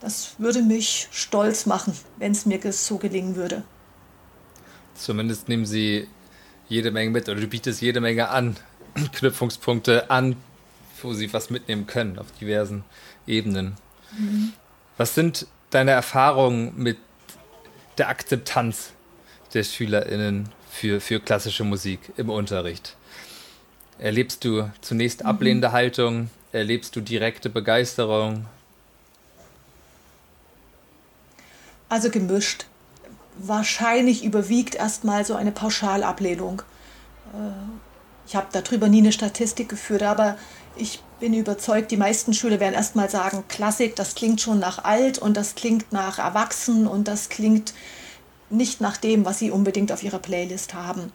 Das 0.00 0.34
würde 0.38 0.62
mich 0.62 1.08
stolz 1.10 1.66
machen, 1.66 1.94
wenn 2.16 2.32
es 2.32 2.46
mir 2.46 2.60
so 2.72 2.96
gelingen 2.96 3.36
würde. 3.36 3.62
Zumindest 4.94 5.48
nehmen 5.48 5.66
sie 5.66 6.08
jede 6.68 6.90
Menge 6.90 7.10
mit 7.10 7.28
oder 7.28 7.40
du 7.40 7.46
bietest 7.46 7.82
jede 7.82 8.00
Menge 8.00 8.28
an, 8.30 8.56
Knüpfungspunkte 9.12 10.10
an, 10.10 10.36
wo 11.02 11.12
sie 11.12 11.32
was 11.32 11.50
mitnehmen 11.50 11.86
können 11.86 12.18
auf 12.18 12.26
diversen 12.40 12.84
Ebenen. 13.26 13.76
Mhm. 14.16 14.52
Was 14.96 15.14
sind 15.14 15.46
deine 15.70 15.92
Erfahrungen 15.92 16.74
mit 16.76 16.98
der 17.98 18.08
Akzeptanz 18.08 18.92
der 19.54 19.64
SchülerInnen 19.64 20.48
für, 20.70 21.00
für 21.00 21.20
klassische 21.20 21.64
Musik 21.64 22.00
im 22.16 22.30
Unterricht? 22.30 22.96
Erlebst 24.00 24.44
du 24.46 24.70
zunächst 24.80 25.26
ablehnende 25.26 25.68
mhm. 25.68 25.72
Haltung? 25.72 26.30
Erlebst 26.52 26.96
du 26.96 27.02
direkte 27.02 27.50
Begeisterung? 27.50 28.46
Also 31.90 32.08
gemischt. 32.08 32.64
Wahrscheinlich 33.36 34.24
überwiegt 34.24 34.74
erstmal 34.74 35.26
so 35.26 35.34
eine 35.34 35.52
Pauschalablehnung. 35.52 36.62
Äh, 37.34 37.50
ich 38.26 38.34
habe 38.36 38.46
darüber 38.52 38.88
nie 38.88 39.00
eine 39.00 39.12
Statistik 39.12 39.68
geführt, 39.68 40.02
aber 40.02 40.38
ich 40.76 41.02
bin 41.20 41.34
überzeugt, 41.34 41.90
die 41.90 41.98
meisten 41.98 42.32
Schüler 42.32 42.58
werden 42.58 42.74
erstmal 42.74 43.10
sagen, 43.10 43.44
Klassik, 43.48 43.96
das 43.96 44.14
klingt 44.14 44.40
schon 44.40 44.60
nach 44.60 44.82
alt 44.82 45.18
und 45.18 45.36
das 45.36 45.54
klingt 45.56 45.92
nach 45.92 46.18
erwachsen 46.18 46.86
und 46.86 47.06
das 47.06 47.28
klingt 47.28 47.74
nicht 48.48 48.80
nach 48.80 48.96
dem, 48.96 49.26
was 49.26 49.40
sie 49.40 49.50
unbedingt 49.50 49.92
auf 49.92 50.02
ihrer 50.02 50.18
Playlist 50.20 50.72
haben. 50.72 51.12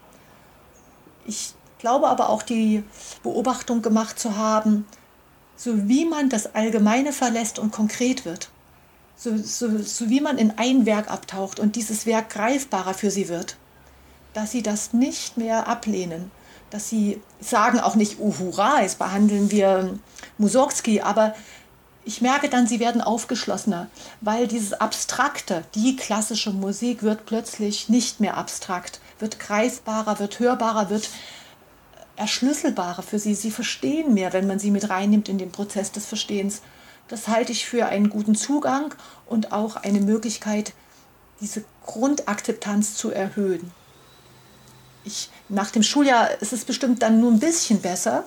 Ich 1.26 1.54
glaube 1.79 2.07
aber 2.07 2.29
auch 2.29 2.43
die 2.43 2.83
Beobachtung 3.23 3.81
gemacht 3.81 4.19
zu 4.19 4.38
haben, 4.38 4.85
so 5.55 5.88
wie 5.88 6.05
man 6.05 6.29
das 6.29 6.53
Allgemeine 6.55 7.13
verlässt 7.13 7.59
und 7.59 7.71
konkret 7.71 8.25
wird, 8.25 8.49
so, 9.15 9.38
so, 9.38 9.77
so 9.81 10.09
wie 10.09 10.21
man 10.21 10.38
in 10.38 10.57
ein 10.57 10.85
Werk 10.85 11.09
abtaucht 11.09 11.59
und 11.59 11.75
dieses 11.75 12.05
Werk 12.05 12.29
greifbarer 12.29 12.93
für 12.93 13.11
sie 13.11 13.29
wird, 13.29 13.57
dass 14.33 14.51
sie 14.51 14.61
das 14.61 14.93
nicht 14.93 15.38
mehr 15.38 15.67
ablehnen, 15.67 16.31
dass 16.69 16.89
sie 16.89 17.21
sagen 17.39 17.79
auch 17.79 17.95
nicht, 17.95 18.17
oh 18.19 18.33
hurra, 18.38 18.81
jetzt 18.81 18.99
behandeln 18.99 19.51
wir 19.51 19.97
Mussorgsky, 20.38 21.01
aber 21.01 21.33
ich 22.03 22.21
merke 22.21 22.49
dann, 22.49 22.67
sie 22.67 22.79
werden 22.79 23.01
aufgeschlossener, 23.01 23.88
weil 24.21 24.47
dieses 24.47 24.73
Abstrakte, 24.73 25.63
die 25.73 25.95
klassische 25.95 26.51
Musik 26.51 27.01
wird 27.01 27.25
plötzlich 27.25 27.89
nicht 27.89 28.19
mehr 28.19 28.38
abstrakt, 28.38 28.99
wird 29.19 29.39
greifbarer, 29.39 30.19
wird 30.19 30.39
hörbarer, 30.39 30.89
wird 30.89 31.09
erschlüsselbarer 32.15 33.04
für 33.04 33.19
sie. 33.19 33.36
Sie 33.36 33.51
verstehen 33.51 34.13
mehr, 34.13 34.34
wenn 34.34 34.47
man 34.47 34.60
sie 34.60 34.71
mit 34.71 34.89
reinnimmt 34.89 35.30
in 35.30 35.38
den 35.38 35.51
Prozess 35.51 35.91
des 35.91 36.06
Verstehens. 36.06 36.62
Das 37.08 37.28
halte 37.28 37.51
ich 37.51 37.65
für 37.65 37.86
einen 37.86 38.10
guten 38.10 38.36
Zugang 38.36 38.93
und 39.28 39.51
auch 39.51 39.75
eine 39.75 39.99
Möglichkeit, 40.01 40.73
diese 41.41 41.63
Grundakzeptanz 41.86 42.95
zu 42.95 43.12
erhöhen. 43.12 43.71
Ich, 45.04 45.30
nach 45.49 45.69
dem 45.69 45.84
Schuljahr 45.84 46.41
ist 46.41 46.54
es 46.54 46.65
bestimmt 46.65 47.01
dann 47.01 47.19
nur 47.19 47.32
ein 47.32 47.39
bisschen 47.39 47.82
besser, 47.82 48.23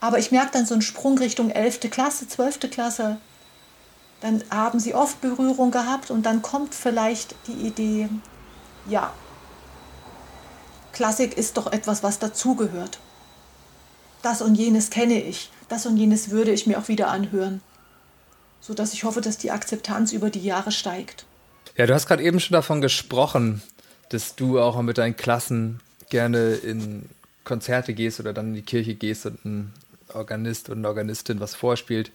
aber 0.00 0.18
ich 0.18 0.30
merke 0.30 0.50
dann 0.52 0.66
so 0.66 0.74
einen 0.74 0.82
Sprung 0.82 1.16
Richtung 1.16 1.50
11. 1.50 1.80
Klasse, 1.90 2.28
12. 2.28 2.70
Klasse. 2.70 3.16
Dann 4.20 4.44
haben 4.50 4.78
sie 4.78 4.94
oft 4.94 5.20
Berührung 5.22 5.70
gehabt 5.70 6.10
und 6.10 6.26
dann 6.26 6.42
kommt 6.42 6.74
vielleicht 6.74 7.34
die 7.46 7.66
Idee, 7.66 8.08
ja, 8.86 9.12
Klassik 10.94 11.36
ist 11.36 11.56
doch 11.56 11.70
etwas, 11.72 12.02
was 12.02 12.18
dazugehört. 12.18 12.98
Das 14.22 14.40
und 14.40 14.54
jenes 14.54 14.88
kenne 14.88 15.22
ich, 15.22 15.50
das 15.68 15.84
und 15.84 15.96
jenes 15.98 16.30
würde 16.30 16.52
ich 16.52 16.66
mir 16.66 16.78
auch 16.78 16.88
wieder 16.88 17.08
anhören, 17.08 17.60
sodass 18.60 18.94
ich 18.94 19.04
hoffe, 19.04 19.20
dass 19.20 19.36
die 19.36 19.50
Akzeptanz 19.50 20.12
über 20.12 20.30
die 20.30 20.42
Jahre 20.42 20.72
steigt. 20.72 21.26
Ja, 21.76 21.86
du 21.86 21.92
hast 21.92 22.06
gerade 22.06 22.22
eben 22.22 22.40
schon 22.40 22.54
davon 22.54 22.80
gesprochen, 22.80 23.60
dass 24.08 24.36
du 24.36 24.60
auch 24.60 24.80
mit 24.80 24.96
deinen 24.96 25.16
Klassen 25.16 25.80
gerne 26.08 26.54
in 26.54 27.06
Konzerte 27.42 27.92
gehst 27.92 28.20
oder 28.20 28.32
dann 28.32 28.48
in 28.48 28.54
die 28.54 28.62
Kirche 28.62 28.94
gehst 28.94 29.26
und 29.26 29.44
ein 29.44 29.72
Organist 30.12 30.70
und 30.70 30.78
eine 30.78 30.88
Organistin 30.88 31.40
was 31.40 31.54
vorspielt. 31.54 32.12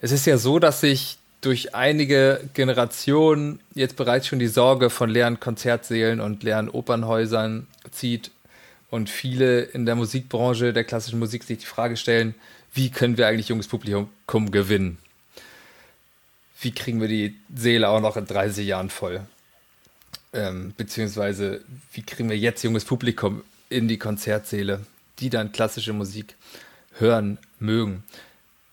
Es 0.00 0.12
ist 0.12 0.24
ja 0.24 0.38
so, 0.38 0.58
dass 0.58 0.80
sich 0.80 1.18
durch 1.40 1.74
einige 1.74 2.48
Generationen 2.54 3.60
jetzt 3.74 3.96
bereits 3.96 4.28
schon 4.28 4.38
die 4.38 4.46
Sorge 4.46 4.88
von 4.88 5.10
leeren 5.10 5.40
Konzertsälen 5.40 6.20
und 6.20 6.44
leeren 6.44 6.68
Opernhäusern 6.68 7.66
zieht 7.92 8.30
und 8.90 9.08
viele 9.08 9.62
in 9.62 9.86
der 9.86 9.94
Musikbranche, 9.94 10.72
der 10.72 10.84
klassischen 10.84 11.18
Musik 11.18 11.44
sich 11.44 11.58
die 11.58 11.66
Frage 11.66 11.96
stellen, 11.96 12.34
wie 12.74 12.90
können 12.90 13.16
wir 13.16 13.26
eigentlich 13.26 13.48
junges 13.48 13.68
Publikum 13.68 14.10
gewinnen? 14.50 14.98
Wie 16.60 16.72
kriegen 16.72 17.00
wir 17.00 17.08
die 17.08 17.36
Seele 17.54 17.88
auch 17.88 18.00
noch 18.00 18.16
in 18.16 18.26
30 18.26 18.66
Jahren 18.66 18.90
voll? 18.90 19.20
Ähm, 20.32 20.72
beziehungsweise, 20.76 21.60
wie 21.92 22.02
kriegen 22.02 22.30
wir 22.30 22.38
jetzt 22.38 22.62
junges 22.62 22.84
Publikum 22.84 23.42
in 23.68 23.88
die 23.88 23.98
Konzertsäle, 23.98 24.80
die 25.18 25.28
dann 25.28 25.52
klassische 25.52 25.92
Musik 25.92 26.36
hören 26.98 27.38
mögen? 27.58 28.04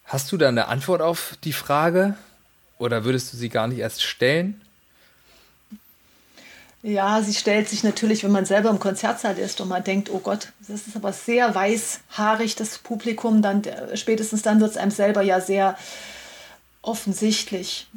Hast 0.05 0.31
du 0.31 0.37
da 0.37 0.47
eine 0.49 0.67
Antwort 0.67 1.01
auf 1.01 1.37
die 1.43 1.53
Frage? 1.53 2.15
Oder 2.77 3.03
würdest 3.03 3.33
du 3.33 3.37
sie 3.37 3.49
gar 3.49 3.67
nicht 3.67 3.79
erst 3.79 4.03
stellen? 4.03 4.61
Ja, 6.81 7.21
sie 7.21 7.33
stellt 7.33 7.67
sich 7.67 7.83
natürlich, 7.83 8.23
wenn 8.23 8.31
man 8.31 8.45
selber 8.45 8.69
im 8.69 8.79
Konzertsaal 8.79 9.37
ist 9.37 9.59
und 9.59 9.67
man 9.67 9.83
denkt, 9.83 10.09
oh 10.09 10.19
Gott, 10.19 10.53
das 10.65 10.87
ist 10.87 10.95
aber 10.95 11.11
sehr 11.11 11.53
weißhaarig, 11.53 12.55
das 12.55 12.77
Publikum, 12.77 13.41
dann 13.41 13.63
spätestens 13.95 14.43
dann 14.43 14.61
wird 14.61 14.71
es 14.71 14.77
einem 14.77 14.91
selber 14.91 15.21
ja 15.21 15.41
sehr 15.41 15.77
offensichtlich, 16.81 17.87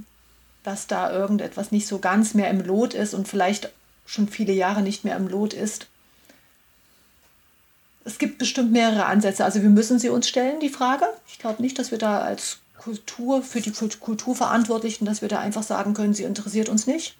dass 0.65 0.89
da 0.89 1.13
irgendetwas 1.13 1.71
nicht 1.71 1.87
so 1.87 2.01
ganz 2.01 2.35
mehr 2.35 2.51
im 2.51 2.61
Lot 2.61 2.93
ist 2.95 3.15
und 3.15 3.29
vielleicht 3.29 3.71
schon 4.05 4.27
viele 4.27 4.53
Jahre 4.53 4.83
nicht 4.83 5.05
mehr 5.05 5.17
im 5.17 5.29
Lot 5.29 5.55
ist. 5.55 5.87
Es 8.05 8.19
gibt 8.19 8.39
bestimmt 8.39 8.73
mehrere 8.73 9.07
Ansätze. 9.07 9.45
Also 9.45 9.63
wir 9.63 9.69
müssen 9.69 10.01
sie 10.01 10.09
uns 10.09 10.29
stellen, 10.29 10.59
die 10.59 10.69
Frage. 10.69 11.07
Ich 11.29 11.39
glaube 11.39 11.63
nicht, 11.63 11.79
dass 11.79 11.93
wir 11.93 11.99
da 11.99 12.21
als 12.21 12.59
Kultur, 12.77 13.43
für 13.43 13.61
die 13.61 13.71
Kulturverantwortlichen, 13.71 15.05
dass 15.05 15.23
wir 15.23 15.29
da 15.29 15.39
einfach 15.39 15.63
sagen 15.63 15.95
können, 15.95 16.15
sie 16.15 16.25
interessiert 16.25 16.69
uns 16.69 16.89
nicht. 16.89 17.15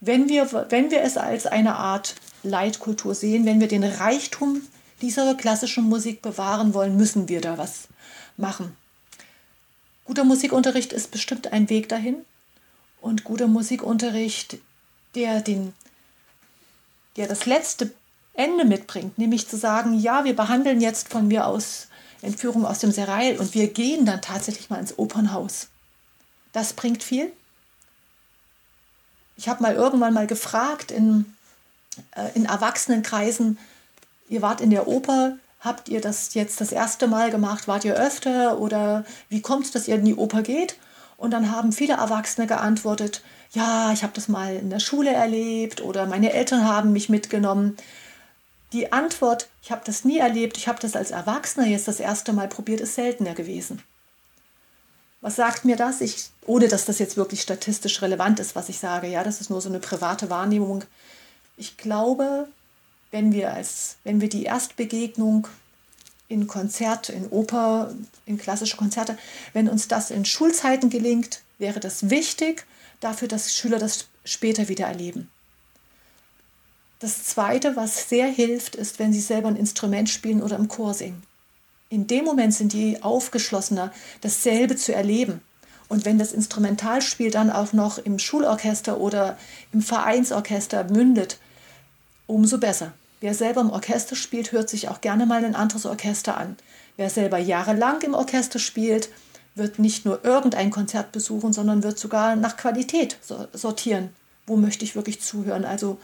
Wenn 0.00 0.28
wir, 0.28 0.50
wenn 0.70 0.90
wir 0.90 1.02
es 1.02 1.16
als 1.16 1.46
eine 1.46 1.76
Art 1.76 2.14
Leitkultur 2.42 3.14
sehen, 3.14 3.44
wenn 3.44 3.60
wir 3.60 3.68
den 3.68 3.84
Reichtum 3.84 4.62
dieser 5.02 5.34
klassischen 5.34 5.84
Musik 5.84 6.22
bewahren 6.22 6.74
wollen, 6.74 6.96
müssen 6.96 7.28
wir 7.28 7.40
da 7.40 7.58
was 7.58 7.88
machen. 8.36 8.76
Guter 10.04 10.24
Musikunterricht 10.24 10.92
ist 10.92 11.10
bestimmt 11.10 11.52
ein 11.52 11.68
Weg 11.70 11.88
dahin. 11.88 12.16
Und 13.00 13.24
guter 13.24 13.46
Musikunterricht, 13.46 14.58
der, 15.14 15.40
den, 15.40 15.72
der 17.16 17.28
das 17.28 17.46
letzte 17.46 17.92
Ende 18.34 18.64
mitbringt, 18.64 19.18
nämlich 19.18 19.48
zu 19.48 19.56
sagen, 19.56 19.98
ja, 19.98 20.24
wir 20.24 20.36
behandeln 20.36 20.80
jetzt 20.80 21.08
von 21.08 21.28
mir 21.28 21.46
aus 21.46 21.88
Entführung 22.22 22.66
aus 22.66 22.80
dem 22.80 22.92
Serail 22.92 23.38
und 23.38 23.54
wir 23.54 23.68
gehen 23.68 24.04
dann 24.04 24.20
tatsächlich 24.20 24.68
mal 24.68 24.78
ins 24.78 24.98
Opernhaus. 24.98 25.68
Das 26.52 26.72
bringt 26.72 27.02
viel. 27.02 27.32
Ich 29.40 29.48
habe 29.48 29.62
mal 29.62 29.74
irgendwann 29.74 30.12
mal 30.12 30.26
gefragt 30.26 30.90
in, 30.90 31.24
äh, 32.14 32.28
in 32.34 32.44
Erwachsenenkreisen, 32.44 33.56
ihr 34.28 34.42
wart 34.42 34.60
in 34.60 34.68
der 34.68 34.86
Oper, 34.86 35.38
habt 35.60 35.88
ihr 35.88 36.02
das 36.02 36.34
jetzt 36.34 36.60
das 36.60 36.72
erste 36.72 37.08
Mal 37.08 37.30
gemacht, 37.30 37.66
wart 37.66 37.86
ihr 37.86 37.94
öfter 37.94 38.58
oder 38.58 39.06
wie 39.30 39.40
kommt 39.40 39.64
es, 39.64 39.70
dass 39.70 39.88
ihr 39.88 39.94
in 39.94 40.04
die 40.04 40.14
Oper 40.14 40.42
geht? 40.42 40.76
Und 41.16 41.30
dann 41.30 41.50
haben 41.50 41.72
viele 41.72 41.94
Erwachsene 41.94 42.46
geantwortet, 42.46 43.22
ja, 43.52 43.90
ich 43.94 44.02
habe 44.02 44.12
das 44.14 44.28
mal 44.28 44.56
in 44.56 44.68
der 44.68 44.78
Schule 44.78 45.10
erlebt 45.10 45.80
oder 45.80 46.04
meine 46.04 46.34
Eltern 46.34 46.66
haben 46.66 46.92
mich 46.92 47.08
mitgenommen. 47.08 47.78
Die 48.74 48.92
Antwort, 48.92 49.48
ich 49.62 49.72
habe 49.72 49.80
das 49.86 50.04
nie 50.04 50.18
erlebt, 50.18 50.58
ich 50.58 50.68
habe 50.68 50.80
das 50.82 50.96
als 50.96 51.12
Erwachsener 51.12 51.66
jetzt 51.66 51.88
das 51.88 51.98
erste 51.98 52.34
Mal 52.34 52.48
probiert, 52.48 52.82
ist 52.82 52.94
seltener 52.94 53.32
gewesen. 53.32 53.82
Was 55.20 55.36
sagt 55.36 55.64
mir 55.64 55.76
das? 55.76 56.00
Ich, 56.00 56.30
ohne 56.46 56.68
dass 56.68 56.86
das 56.86 56.98
jetzt 56.98 57.16
wirklich 57.16 57.42
statistisch 57.42 58.00
relevant 58.00 58.40
ist, 58.40 58.56
was 58.56 58.68
ich 58.68 58.78
sage. 58.78 59.06
Ja, 59.06 59.22
das 59.22 59.40
ist 59.40 59.50
nur 59.50 59.60
so 59.60 59.68
eine 59.68 59.80
private 59.80 60.30
Wahrnehmung. 60.30 60.84
Ich 61.56 61.76
glaube, 61.76 62.48
wenn 63.10 63.32
wir, 63.32 63.52
als, 63.52 63.96
wenn 64.04 64.20
wir 64.20 64.28
die 64.28 64.44
Erstbegegnung 64.44 65.46
in 66.28 66.46
Konzert, 66.46 67.08
in 67.08 67.26
Oper, 67.28 67.92
in 68.24 68.38
klassische 68.38 68.76
Konzerte, 68.76 69.18
wenn 69.52 69.68
uns 69.68 69.88
das 69.88 70.10
in 70.10 70.24
Schulzeiten 70.24 70.88
gelingt, 70.88 71.42
wäre 71.58 71.80
das 71.80 72.08
wichtig 72.08 72.66
dafür, 73.00 73.28
dass 73.28 73.54
Schüler 73.54 73.78
das 73.78 74.06
später 74.24 74.68
wieder 74.68 74.86
erleben. 74.86 75.28
Das 77.00 77.24
Zweite, 77.24 77.76
was 77.76 78.08
sehr 78.08 78.26
hilft, 78.26 78.76
ist, 78.76 78.98
wenn 78.98 79.12
sie 79.12 79.20
selber 79.20 79.48
ein 79.48 79.56
Instrument 79.56 80.08
spielen 80.08 80.42
oder 80.42 80.56
im 80.56 80.68
Chor 80.68 80.94
singen. 80.94 81.22
In 81.90 82.06
dem 82.06 82.24
Moment 82.24 82.54
sind 82.54 82.72
die 82.72 83.02
aufgeschlossener, 83.02 83.92
dasselbe 84.20 84.76
zu 84.76 84.94
erleben. 84.94 85.42
Und 85.88 86.04
wenn 86.04 86.18
das 86.18 86.32
Instrumentalspiel 86.32 87.32
dann 87.32 87.50
auch 87.50 87.72
noch 87.72 87.98
im 87.98 88.20
Schulorchester 88.20 88.98
oder 88.98 89.36
im 89.72 89.82
Vereinsorchester 89.82 90.84
mündet, 90.84 91.38
umso 92.28 92.58
besser. 92.58 92.92
Wer 93.20 93.34
selber 93.34 93.60
im 93.60 93.70
Orchester 93.70 94.14
spielt, 94.14 94.52
hört 94.52 94.70
sich 94.70 94.88
auch 94.88 95.00
gerne 95.00 95.26
mal 95.26 95.44
ein 95.44 95.56
anderes 95.56 95.84
Orchester 95.84 96.36
an. 96.36 96.56
Wer 96.96 97.10
selber 97.10 97.38
jahrelang 97.38 98.00
im 98.02 98.14
Orchester 98.14 98.60
spielt, 98.60 99.10
wird 99.56 99.80
nicht 99.80 100.04
nur 100.04 100.24
irgendein 100.24 100.70
Konzert 100.70 101.10
besuchen, 101.10 101.52
sondern 101.52 101.82
wird 101.82 101.98
sogar 101.98 102.36
nach 102.36 102.56
Qualität 102.56 103.18
sortieren. 103.52 104.10
Wo 104.46 104.56
möchte 104.56 104.84
ich 104.84 104.94
wirklich 104.94 105.20
zuhören? 105.20 105.64
Also 105.64 105.98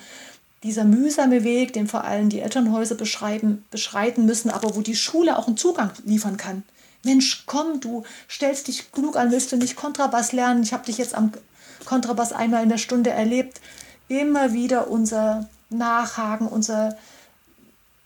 dieser 0.62 0.85
mühsame 0.85 1.45
Weg, 1.45 1.73
den 1.73 1.87
vor 1.87 2.05
allem 2.05 2.29
die 2.29 2.40
Elternhäuser 2.40 2.95
beschreiben, 2.95 3.64
beschreiten 3.71 4.27
müssen, 4.27 4.51
aber 4.51 4.75
wo 4.75 4.81
die 4.81 4.97
Schule 4.97 5.38
auch 5.38 5.47
einen 5.47 5.57
Zugang 5.57 5.90
liefern 6.05 6.37
kann. 6.37 6.62
Mensch, 7.05 7.45
komm, 7.47 7.81
du 7.81 8.05
stellst 8.29 8.69
dich 8.69 8.90
klug 8.90 9.16
an, 9.16 9.31
willst 9.31 9.53
du 9.53 9.57
nicht 9.57 9.77
Kontrabass 9.77 10.33
lernen? 10.33 10.62
Ich 10.62 10.73
habe 10.73 10.87
dich 10.87 10.99
jetzt 10.99 11.14
am 11.14 11.33
Kontrabass 11.85 12.33
einmal 12.33 12.62
in 12.62 12.69
der 12.69 12.79
Stunde 12.79 13.11
erlebt. 13.11 13.61
Immer 14.09 14.53
wieder 14.53 14.90
unser 14.90 15.49
Nachhaken, 15.71 16.49
unser 16.49 16.97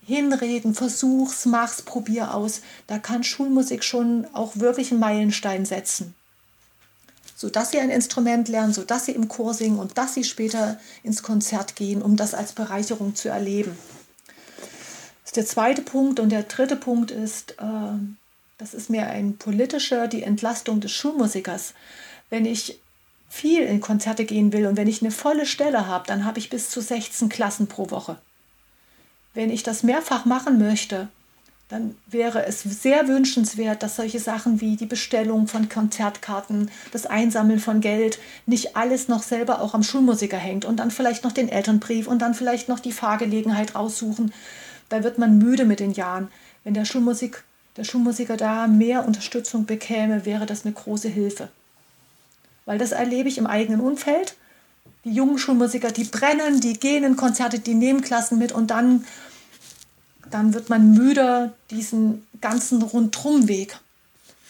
Hinreden, 0.05 0.75
versuch's, 0.75 1.47
mach's, 1.47 1.83
probier 1.83 2.35
aus. 2.35 2.63
Da 2.89 2.99
kann 2.99 3.23
Schulmusik 3.25 3.85
schon 3.85 4.27
auch 4.33 4.57
wirklich 4.57 4.91
einen 4.91 5.01
Meilenstein 5.01 5.65
setzen 5.65 6.15
sodass 7.41 7.71
sie 7.71 7.79
ein 7.79 7.89
Instrument 7.89 8.49
lernen, 8.49 8.75
sodass 8.75 9.07
sie 9.07 9.13
im 9.13 9.29
Chor 9.29 9.55
singen 9.55 9.79
und 9.79 9.97
dass 9.97 10.13
sie 10.13 10.25
später 10.25 10.79
ins 11.03 11.23
Konzert 11.23 11.75
gehen, 11.75 12.03
um 12.03 12.15
das 12.15 12.35
als 12.35 12.53
Bereicherung 12.53 13.15
zu 13.15 13.31
erleben. 13.31 13.79
Das 15.23 15.31
ist 15.31 15.37
der 15.39 15.47
zweite 15.47 15.81
Punkt. 15.81 16.21
Und 16.21 16.29
der 16.29 16.43
dritte 16.43 16.77
Punkt 16.77 17.11
ist, 17.11 17.53
äh, 17.53 17.99
das 18.59 18.75
ist 18.75 18.91
mir 18.91 19.07
ein 19.07 19.39
politischer, 19.39 20.07
die 20.07 20.23
Entlastung 20.23 20.81
des 20.81 20.93
Schulmusikers. 20.93 21.73
Wenn 22.29 22.45
ich 22.45 22.79
viel 23.31 23.63
in 23.63 23.81
Konzerte 23.81 24.27
gehen 24.27 24.53
will 24.53 24.67
und 24.67 24.77
wenn 24.77 24.87
ich 24.87 25.01
eine 25.01 25.11
volle 25.11 25.47
Stelle 25.47 25.87
habe, 25.87 26.07
dann 26.07 26.27
habe 26.27 26.39
ich 26.39 26.51
bis 26.51 26.69
zu 26.69 26.83
16 26.83 27.31
Klassen 27.31 27.69
pro 27.69 27.91
Woche. 27.91 28.19
Wenn 29.33 29.49
ich 29.49 29.63
das 29.63 29.83
mehrfach 29.83 30.27
machen 30.27 30.59
möchte, 30.59 31.09
dann 31.71 31.95
wäre 32.09 32.45
es 32.47 32.63
sehr 32.63 33.07
wünschenswert, 33.07 33.85
dass 33.85 33.95
solche 33.95 34.19
Sachen 34.19 34.61
wie 34.61 34.77
die 34.77 34.87
Bestellung 34.87 35.47
von 35.47 35.69
Konzertkarten, 35.69 36.69
das 36.91 37.07
Einsammeln 37.07 37.61
von 37.61 37.81
Geld, 37.81 38.19
nicht 38.45 38.77
alles 38.77 39.07
noch 39.07 39.23
selber 39.23 39.63
auch 39.63 39.73
am 39.73 39.85
Schulmusiker 39.85 40.37
hängt 40.37 40.65
und 40.65 40.79
dann 40.79 40.91
vielleicht 40.91 41.23
noch 41.23 41.31
den 41.31 41.49
Elternbrief 41.49 42.09
und 42.09 42.19
dann 42.23 42.35
vielleicht 42.35 42.69
noch 42.69 42.81
die 42.81 42.91
Fahrgelegenheit 42.91 43.77
raussuchen. 43.77 44.33
da 44.89 45.05
wird 45.05 45.19
man 45.19 45.39
müde 45.39 45.65
mit 45.65 45.79
den 45.79 45.93
Jahren. 45.93 46.29
Wenn 46.65 46.75
der 46.75 46.85
Schulmusik, 46.85 47.45
der 47.77 47.85
Schulmusiker 47.85 48.37
da 48.37 48.67
mehr 48.67 49.07
Unterstützung 49.07 49.65
bekäme, 49.65 50.27
wäre 50.27 50.47
das 50.47 50.65
eine 50.65 50.75
große 50.75 51.09
Hilfe. 51.09 51.51
Weil 52.67 52.79
das 52.79 52.91
erlebe 52.91 53.29
ich 53.29 53.39
im 53.39 53.47
eigenen 53.47 53.81
Umfeld. 53.81 54.35
Die 55.05 55.13
jungen 55.13 55.39
Schulmusiker, 55.39 55.93
die 55.93 56.05
brennen, 56.05 56.61
die 56.61 56.75
gehen 56.75 57.05
in 57.05 57.17
Konzerte, 57.17 57.61
die 57.61 57.75
nehmen 57.75 58.01
Klassen 58.01 58.39
mit 58.39 58.51
und 58.51 58.73
dann, 58.73 59.05
dann 60.31 60.55
wird 60.55 60.69
man 60.69 60.93
müde, 60.93 61.53
diesen 61.71 62.27
ganzen 62.41 62.83
Rundrumweg 62.83 63.79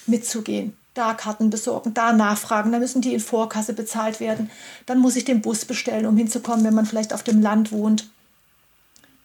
mitzugehen. 0.06 0.76
Da 0.94 1.14
Karten 1.14 1.50
besorgen, 1.50 1.94
da 1.94 2.12
nachfragen, 2.12 2.72
dann 2.72 2.80
müssen 2.80 3.00
die 3.00 3.14
in 3.14 3.20
Vorkasse 3.20 3.72
bezahlt 3.72 4.20
werden. 4.20 4.50
Dann 4.86 4.98
muss 4.98 5.16
ich 5.16 5.24
den 5.24 5.40
Bus 5.40 5.64
bestellen, 5.64 6.06
um 6.06 6.16
hinzukommen, 6.16 6.64
wenn 6.64 6.74
man 6.74 6.86
vielleicht 6.86 7.12
auf 7.12 7.22
dem 7.22 7.40
Land 7.40 7.70
wohnt. 7.72 8.08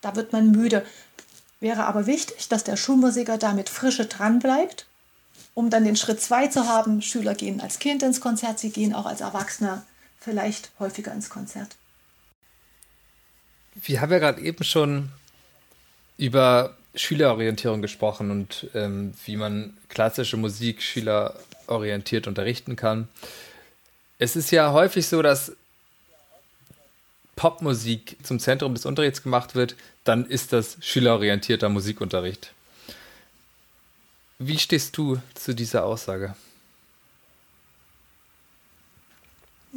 Da 0.02 0.16
wird 0.16 0.32
man 0.32 0.52
müde. 0.52 0.86
Wäre 1.60 1.86
aber 1.86 2.06
wichtig, 2.06 2.48
dass 2.50 2.64
der 2.64 2.78
Schulmusiker 2.78 3.38
da 3.38 3.54
mit 3.54 3.70
Frische 3.70 4.06
dran 4.06 4.40
bleibt, 4.40 4.86
um 5.56 5.70
dann 5.70 5.84
den 5.84 5.96
Schritt 5.96 6.22
zwei 6.22 6.48
zu 6.48 6.68
haben. 6.68 7.02
Schüler 7.02 7.34
gehen 7.34 7.60
als 7.62 7.80
Kind 7.80 8.04
ins 8.04 8.22
Konzert, 8.22 8.60
sie 8.60 8.70
gehen 8.70 8.94
auch 8.94 9.08
als 9.08 9.22
Erwachsener 9.22 9.84
vielleicht 10.20 10.72
häufiger 10.80 11.12
ins 11.14 11.30
Konzert. 11.30 11.76
Wir 13.74 14.02
haben 14.02 14.12
ja 14.12 14.20
gerade 14.20 14.42
eben 14.42 14.64
schon 14.64 15.10
über 16.18 16.76
Schülerorientierung 16.96 17.82
gesprochen 17.82 18.32
und 18.32 18.68
ähm, 18.74 19.14
wie 19.26 19.36
man 19.36 19.76
klassische 19.90 20.38
Musik 20.38 20.82
schülerorientiert 20.82 22.28
unterrichten 22.28 22.76
kann. 22.76 23.08
Es 24.18 24.36
ist 24.36 24.52
ja 24.52 24.72
häufig 24.72 25.08
so, 25.08 25.22
dass 25.22 25.52
Popmusik 27.36 28.18
zum 28.24 28.40
Zentrum 28.40 28.74
des 28.74 28.86
Unterrichts 28.86 29.22
gemacht 29.22 29.56
wird, 29.56 29.76
dann 30.06 30.26
ist 30.26 30.54
das 30.54 30.78
schülerorientierter 30.80 31.68
Musikunterricht. 31.68 32.54
Wie 34.40 34.58
stehst 34.58 34.98
du 34.98 35.22
zu 35.34 35.54
dieser 35.54 35.86
Aussage? 35.86 36.36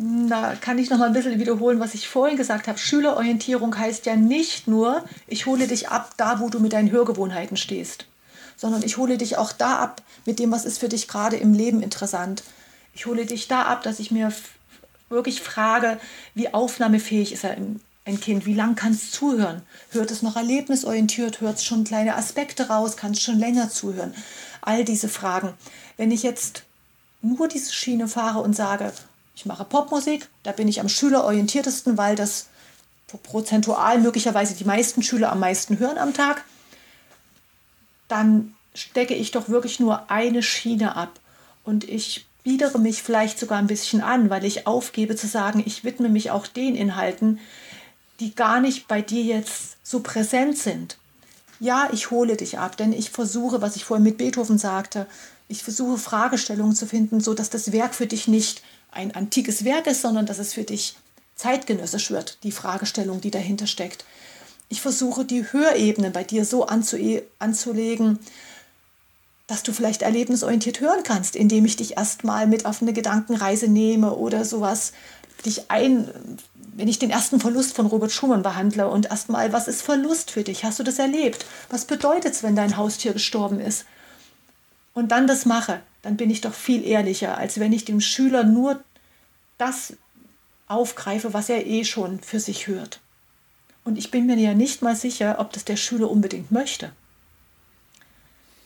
Da 0.01 0.55
kann 0.55 0.79
ich 0.79 0.91
noch 0.91 0.99
mal 0.99 1.07
ein 1.07 1.13
bisschen 1.13 1.41
wiederholen, 1.41 1.81
was 1.81 1.95
ich 1.95 2.07
vorhin 2.07 2.37
gesagt 2.37 2.69
habe. 2.69 2.79
Schülerorientierung 2.79 3.77
heißt 3.77 4.07
ja 4.07 4.15
nicht 4.15 4.69
nur, 4.69 5.05
ich 5.27 5.47
hole 5.47 5.67
dich 5.67 5.89
ab 5.89 6.13
da, 6.17 6.39
wo 6.39 6.51
du 6.51 6.61
mit 6.61 6.73
deinen 6.73 6.93
Hörgewohnheiten 6.93 7.57
stehst, 7.57 8.07
sondern 8.57 8.85
ich 8.85 8.97
hole 8.97 9.19
dich 9.19 9.39
auch 9.39 9.51
da 9.51 9.81
ab 9.81 10.03
mit 10.25 10.39
dem, 10.39 10.53
was 10.53 10.65
ist 10.67 10.79
für 10.79 10.89
dich 10.89 11.09
gerade 11.09 11.35
im 11.35 11.53
Leben 11.53 11.83
interessant. 11.83 12.45
Ich 12.95 13.07
hole 13.07 13.27
dich 13.27 13.49
da 13.49 13.63
ab, 13.63 13.83
dass 13.83 13.99
ich 13.99 14.13
mir 14.13 14.33
wirklich 15.09 15.43
frage, 15.43 15.99
wie 16.33 16.55
aufnahmefähig 16.55 17.33
ist 17.33 17.43
er 17.43 17.57
ein 17.57 18.21
Kind, 18.21 18.47
wie 18.47 18.55
lang 18.55 18.77
kann 18.77 18.93
es 18.93 19.11
zuhören? 19.11 19.63
Hört 19.91 20.13
es 20.13 20.23
noch 20.23 20.37
erlebnisorientiert? 20.37 21.41
Hört 21.41 21.57
es 21.57 21.65
schon 21.65 21.83
kleine 21.83 22.15
Aspekte 22.15 22.69
raus? 22.69 22.97
Kann 22.97 23.13
es 23.13 23.21
schon 23.21 23.41
länger 23.41 23.69
zuhören? 23.69 24.15
All 24.61 24.85
diese 24.85 25.09
Fragen. 25.09 25.55
Wenn 25.97 26.13
ich 26.13 26.23
jetzt 26.23 26.63
nur 27.21 27.49
diese 27.49 27.73
Schiene 27.73 28.07
fahre 28.07 28.39
und 28.39 28.55
sage, 28.55 28.93
ich 29.39 29.47
mache 29.47 29.65
Popmusik, 29.65 30.29
da 30.43 30.51
bin 30.51 30.67
ich 30.67 30.81
am 30.81 30.89
schülerorientiertesten, 30.89 31.97
weil 31.97 32.17
das 32.17 32.49
prozentual 33.23 34.01
möglicherweise 34.01 34.57
die 34.57 34.65
meisten 34.65 35.01
Schüler 35.01 35.31
am 35.31 35.39
meisten 35.39 35.79
hören 35.79 35.97
am 35.97 36.13
Tag, 36.13 36.45
dann 38.09 38.57
stecke 38.75 39.15
ich 39.15 39.31
doch 39.31 39.49
wirklich 39.49 39.79
nur 39.79 40.11
eine 40.11 40.43
Schiene 40.43 40.97
ab. 40.97 41.21
Und 41.65 41.89
ich 41.89 42.27
biedere 42.43 42.81
mich 42.81 43.05
vielleicht 43.05 43.39
sogar 43.39 43.59
ein 43.59 43.69
bisschen 43.69 44.01
an, 44.01 44.29
weil 44.29 44.45
ich 44.45 44.67
aufgebe 44.67 45.15
zu 45.15 45.29
sagen, 45.29 45.63
ich 45.65 45.85
widme 45.85 46.09
mich 46.09 46.33
auch 46.33 46.49
den 46.49 46.75
Inhalten, 46.75 47.39
die 48.19 48.35
gar 48.35 48.61
nicht 48.61 48.89
bei 48.89 49.03
dir 49.03 49.23
jetzt 49.23 49.77
so 49.85 50.01
präsent 50.01 50.59
sind. 50.59 50.99
Ja, 51.61 51.89
ich 51.93 52.11
hole 52.11 52.37
dich 52.37 52.59
ab, 52.59 52.77
denn 52.77 52.93
ich 52.93 53.11
versuche, 53.11 53.63
was 53.63 53.77
ich 53.77 53.85
vorhin 53.85 54.03
mit 54.03 54.19
Beethoven 54.19 54.59
sagte, 54.59 55.07
ich 55.47 55.63
versuche 55.63 55.97
Fragestellungen 55.97 56.75
zu 56.75 56.87
finden, 56.87 57.21
so 57.21 57.35
dass 57.35 57.51
das 57.51 57.71
Werk 57.71 57.95
für 57.95 58.09
dich 58.09 58.27
nicht 58.27 58.63
ein 58.91 59.15
antikes 59.15 59.65
Werk 59.65 59.87
ist, 59.87 60.03
sondern 60.03 60.27
dass 60.27 60.39
es 60.39 60.55
für 60.55 60.65
dich 60.65 60.97
zeitgenössisch 61.37 62.11
wird, 62.11 62.39
die 62.43 62.53
Fragestellung, 62.53 63.21
die 63.21 63.31
dahinter 63.31 63.67
steckt. 63.67 64.05
Ich 64.69 64.81
versuche 64.81 65.25
die 65.25 65.51
Hörebene 65.51 66.11
bei 66.11 66.25
dir 66.25 66.45
so 66.45 66.67
anzulegen, 66.67 68.19
dass 69.47 69.63
du 69.63 69.73
vielleicht 69.73 70.03
erlebnisorientiert 70.03 70.81
hören 70.81 71.03
kannst, 71.05 71.35
indem 71.35 71.65
ich 71.65 71.77
dich 71.77 71.97
erstmal 71.97 72.47
mit 72.47 72.67
auf 72.67 72.83
eine 72.83 72.93
Gedankenreise 72.93 73.69
nehme 73.69 74.15
oder 74.15 74.45
sowas, 74.45 74.93
dich 75.47 75.71
ein, 75.71 76.11
wenn 76.75 76.89
ich 76.89 76.99
den 76.99 77.11
ersten 77.11 77.41
Verlust 77.41 77.75
von 77.75 77.87
Robert 77.87 78.13
Schumann 78.13 78.43
behandle 78.43 78.89
und 78.89 79.07
erstmal, 79.07 79.53
was 79.53 79.69
ist 79.69 79.81
Verlust 79.81 80.31
für 80.31 80.43
dich? 80.43 80.65
Hast 80.65 80.79
du 80.79 80.83
das 80.83 80.99
erlebt? 80.99 81.47
Was 81.71 81.87
bedeutet 81.87 82.35
es, 82.35 82.43
wenn 82.43 82.57
dein 82.57 82.77
Haustier 82.77 83.15
gestorben 83.15 83.59
ist? 83.59 83.87
Und 84.93 85.13
dann 85.13 85.27
das 85.27 85.47
mache, 85.47 85.81
dann 86.03 86.17
bin 86.17 86.31
ich 86.31 86.41
doch 86.41 86.55
viel 86.55 86.85
ehrlicher, 86.85 87.37
als 87.39 87.59
wenn 87.61 87.73
ich 87.73 87.85
dem 87.85 88.01
Schüler 88.01 88.45
nur 88.45 88.83
das 89.59 89.95
aufgreife, 90.67 91.35
was 91.35 91.49
er 91.49 91.67
eh 91.67 91.85
schon 91.85 92.21
für 92.21 92.41
sich 92.41 92.67
hört. 92.67 93.01
Und 93.85 93.97
ich 93.97 94.11
bin 94.11 94.27
mir 94.27 94.37
ja 94.37 94.55
nicht 94.55 94.83
mal 94.83 94.95
sicher, 94.95 95.37
ob 95.39 95.53
das 95.53 95.65
der 95.65 95.77
Schüler 95.77 96.11
unbedingt 96.11 96.51
möchte. 96.53 96.93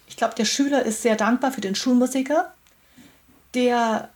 Ich 0.08 0.16
glaube, 0.16 0.34
der 0.34 0.44
Schüler 0.44 0.82
ist 0.84 1.02
sehr 1.02 1.16
dankbar 1.16 1.52
für 1.52 1.60
den 1.60 1.74
Schulmusiker, 1.74 2.52
der 3.54 4.10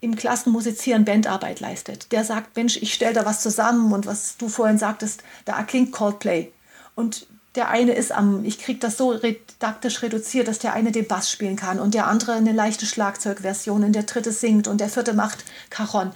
im 0.00 0.16
Klassenmusizieren 0.16 1.04
Bandarbeit 1.04 1.60
leistet. 1.60 2.12
Der 2.12 2.24
sagt, 2.24 2.56
Mensch, 2.56 2.76
ich 2.76 2.94
stelle 2.94 3.14
da 3.14 3.24
was 3.24 3.42
zusammen 3.42 3.92
und 3.92 4.06
was 4.06 4.36
du 4.36 4.48
vorhin 4.48 4.78
sagtest, 4.78 5.22
da 5.44 5.62
klingt 5.62 5.92
Coldplay. 5.92 6.50
Und 6.94 7.26
der 7.56 7.68
eine 7.68 7.92
ist 7.92 8.12
am, 8.12 8.44
ich 8.44 8.58
kriege 8.58 8.78
das 8.78 8.96
so 8.96 9.10
redaktisch 9.10 10.02
reduziert, 10.02 10.46
dass 10.46 10.58
der 10.58 10.74
eine 10.74 10.92
den 10.92 11.08
Bass 11.08 11.30
spielen 11.30 11.56
kann 11.56 11.80
und 11.80 11.94
der 11.94 12.06
andere 12.06 12.34
eine 12.34 12.52
leichte 12.52 12.86
Schlagzeugversion 12.86 13.82
und 13.82 13.92
der 13.92 14.04
dritte 14.04 14.30
singt 14.30 14.68
und 14.68 14.80
der 14.80 14.90
vierte 14.90 15.14
macht 15.14 15.44
Cajon. 15.70 16.12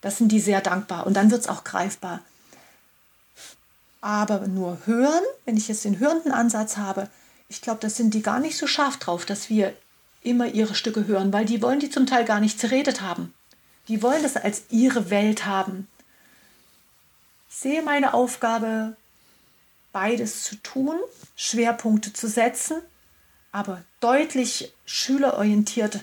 Das 0.00 0.16
sind 0.16 0.30
die 0.30 0.40
sehr 0.40 0.60
dankbar 0.60 1.06
und 1.06 1.14
dann 1.14 1.30
wird 1.30 1.42
es 1.42 1.48
auch 1.48 1.64
greifbar. 1.64 2.20
Aber 4.00 4.46
nur 4.46 4.78
hören, 4.84 5.24
wenn 5.44 5.56
ich 5.56 5.68
jetzt 5.68 5.84
den 5.84 5.98
hörenden 5.98 6.30
Ansatz 6.30 6.76
habe, 6.76 7.08
ich 7.48 7.60
glaube, 7.60 7.80
das 7.80 7.96
sind 7.96 8.14
die 8.14 8.22
gar 8.22 8.38
nicht 8.38 8.56
so 8.56 8.66
scharf 8.66 8.98
drauf, 8.98 9.26
dass 9.26 9.50
wir 9.50 9.74
immer 10.22 10.46
ihre 10.46 10.74
Stücke 10.74 11.06
hören, 11.06 11.32
weil 11.32 11.46
die 11.46 11.62
wollen 11.62 11.80
die 11.80 11.90
zum 11.90 12.06
Teil 12.06 12.24
gar 12.24 12.40
nicht 12.40 12.60
zerredet 12.60 13.00
haben. 13.00 13.34
Die 13.88 14.02
wollen 14.02 14.22
das 14.22 14.36
als 14.36 14.62
ihre 14.70 15.10
Welt 15.10 15.46
haben. 15.46 15.88
Ich 17.50 17.56
sehe 17.56 17.82
meine 17.82 18.14
Aufgabe 18.14 18.96
beides 19.98 20.44
zu 20.44 20.54
tun, 20.62 20.94
Schwerpunkte 21.34 22.12
zu 22.12 22.28
setzen, 22.28 22.76
aber 23.50 23.82
deutlich 23.98 24.72
schülerorientierter 24.86 26.00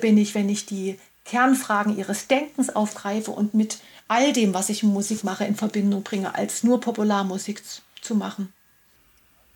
bin 0.00 0.18
ich, 0.18 0.34
wenn 0.34 0.48
ich 0.48 0.66
die 0.66 0.98
Kernfragen 1.24 1.96
ihres 1.96 2.26
Denkens 2.26 2.70
aufgreife 2.70 3.30
und 3.30 3.54
mit 3.54 3.78
all 4.08 4.32
dem, 4.32 4.54
was 4.54 4.70
ich 4.70 4.82
in 4.82 4.88
Musik 4.88 5.22
mache, 5.22 5.44
in 5.44 5.54
Verbindung 5.54 6.02
bringe, 6.02 6.34
als 6.34 6.64
nur 6.64 6.80
Popularmusik 6.80 7.62
zu 8.00 8.16
machen. 8.16 8.52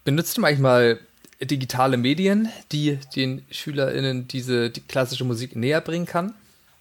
Benutzt 0.05 0.37
du 0.37 0.43
manchmal 0.43 1.01
digitale 1.41 1.97
Medien, 1.97 2.49
die 2.71 3.01
den 3.17 3.45
SchülerInnen 3.51 4.29
diese 4.29 4.71
die 4.71 4.81
klassische 4.81 5.25
Musik 5.25 5.57
näher 5.57 5.81
bringen 5.81 6.07
kann? 6.07 6.35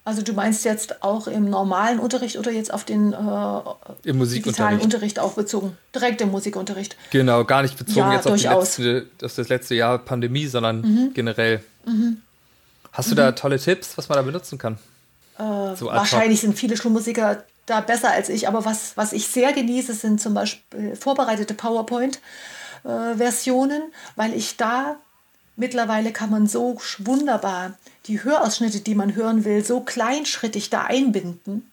Also 0.06 0.22
du 0.22 0.32
meinst 0.34 0.64
jetzt 0.66 1.02
auch 1.02 1.26
im 1.26 1.50
normalen 1.50 1.98
Unterricht 1.98 2.38
oder 2.38 2.52
jetzt 2.52 2.72
auf 2.72 2.84
den 2.84 3.12
äh, 3.12 3.16
Im 4.04 4.30
digitalen 4.30 4.80
Unterricht 4.80 5.18
auch 5.18 5.34
bezogen? 5.34 5.76
Direkt 5.96 6.22
im 6.22 6.30
Musikunterricht? 6.30 6.96
Genau, 7.10 7.44
gar 7.44 7.64
nicht 7.64 7.76
bezogen 7.76 8.12
ja, 8.12 8.14
jetzt 8.14 8.28
auf, 8.28 8.40
letzte, 8.40 9.08
auf 9.24 9.34
das 9.34 9.50
letzte 9.50 9.74
Jahr 9.74 9.98
Pandemie, 9.98 10.46
sondern 10.46 10.82
mhm. 10.82 11.12
generell. 11.16 11.64
Mhm. 11.88 12.22
Hast 12.92 13.10
du 13.10 13.16
mhm. 13.16 13.18
da 13.18 13.32
tolle 13.32 13.58
Tipps, 13.58 13.98
was 13.98 14.08
man 14.08 14.18
da 14.18 14.22
benutzen 14.22 14.60
kann? 14.60 14.78
Äh, 15.40 15.76
so 15.76 15.88
wahrscheinlich 15.88 16.40
sind 16.40 16.56
viele 16.56 16.78
Schulmusiker 16.78 17.44
da 17.66 17.82
besser 17.82 18.12
als 18.12 18.30
ich, 18.30 18.48
aber 18.48 18.64
was, 18.64 18.96
was 18.96 19.12
ich 19.12 19.28
sehr 19.28 19.54
genieße, 19.54 19.94
sind 19.94 20.22
zum 20.22 20.36
Beispiel 20.36 20.96
vorbereitete 20.96 21.56
PowerPoint-Versionen, 21.56 23.82
äh, 23.82 23.92
weil 24.16 24.36
ich 24.36 24.56
da 24.56 24.98
mittlerweile 25.56 26.12
kann 26.12 26.30
man 26.30 26.48
so 26.48 26.78
wunderbar 27.00 27.74
die 28.08 28.24
Hörausschnitte, 28.24 28.80
die 28.80 28.96
man 28.96 29.16
hören 29.16 29.46
will, 29.46 29.64
so 29.64 29.80
kleinschrittig 29.82 30.70
da 30.70 30.84
einbinden, 30.84 31.72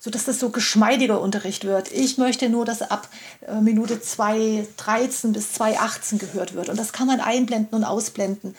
sodass 0.00 0.24
das 0.24 0.40
so 0.40 0.50
geschmeidiger 0.50 1.20
Unterricht 1.20 1.64
wird. 1.64 1.92
Ich 1.92 2.18
möchte 2.18 2.48
nur, 2.48 2.64
dass 2.64 2.82
ab 2.82 3.08
äh, 3.46 3.60
Minute 3.60 3.96
2.13 3.96 5.32
bis 5.32 5.58
2.18 5.58 6.18
gehört 6.18 6.54
wird. 6.54 6.68
Und 6.68 6.78
das 6.78 6.92
kann 6.92 7.06
man 7.06 7.20
einblenden 7.20 7.74
und 7.78 7.84
ausblenden. 7.84 8.54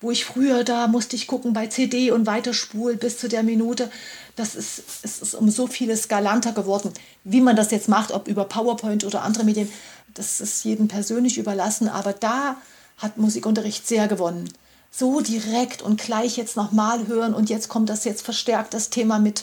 Wo 0.00 0.10
ich 0.10 0.24
früher, 0.24 0.64
da 0.64 0.88
musste 0.88 1.14
ich 1.14 1.28
gucken 1.28 1.52
bei 1.52 1.68
CD 1.68 2.10
und 2.10 2.26
weiterspulen 2.26 2.98
bis 2.98 3.18
zu 3.18 3.28
der 3.28 3.44
Minute. 3.44 3.88
Das 4.34 4.56
ist, 4.56 4.82
es 5.04 5.22
ist 5.22 5.34
um 5.34 5.48
so 5.48 5.68
vieles 5.68 6.08
galanter 6.08 6.52
geworden. 6.52 6.92
Wie 7.22 7.40
man 7.40 7.54
das 7.54 7.70
jetzt 7.70 7.88
macht, 7.88 8.10
ob 8.10 8.26
über 8.26 8.44
PowerPoint 8.44 9.04
oder 9.04 9.22
andere 9.22 9.44
Medien, 9.44 9.70
das 10.14 10.40
ist 10.40 10.64
jedem 10.64 10.88
persönlich 10.88 11.38
überlassen. 11.38 11.88
Aber 11.88 12.12
da 12.12 12.56
hat 13.02 13.18
Musikunterricht 13.18 13.86
sehr 13.86 14.08
gewonnen 14.08 14.48
so 14.92 15.22
direkt 15.22 15.80
und 15.80 16.00
gleich 16.00 16.36
jetzt 16.36 16.54
nochmal 16.54 17.06
hören 17.06 17.32
und 17.32 17.48
jetzt 17.48 17.68
kommt 17.68 17.88
das 17.88 18.04
jetzt 18.04 18.22
verstärkt, 18.22 18.74
das 18.74 18.90
Thema 18.90 19.18
mit, 19.18 19.42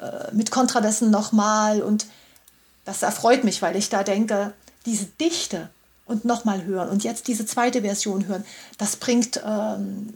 äh, 0.00 0.32
mit 0.34 0.50
Kontradessen 0.50 1.10
nochmal 1.10 1.80
und 1.82 2.06
das 2.84 3.02
erfreut 3.02 3.42
mich, 3.42 3.62
weil 3.62 3.74
ich 3.74 3.88
da 3.88 4.02
denke, 4.02 4.52
diese 4.84 5.06
Dichte 5.06 5.70
und 6.04 6.26
nochmal 6.26 6.64
hören 6.64 6.90
und 6.90 7.04
jetzt 7.04 7.26
diese 7.26 7.46
zweite 7.46 7.80
Version 7.80 8.26
hören, 8.26 8.44
das 8.76 8.96
bringt, 8.96 9.40
ähm, 9.46 10.12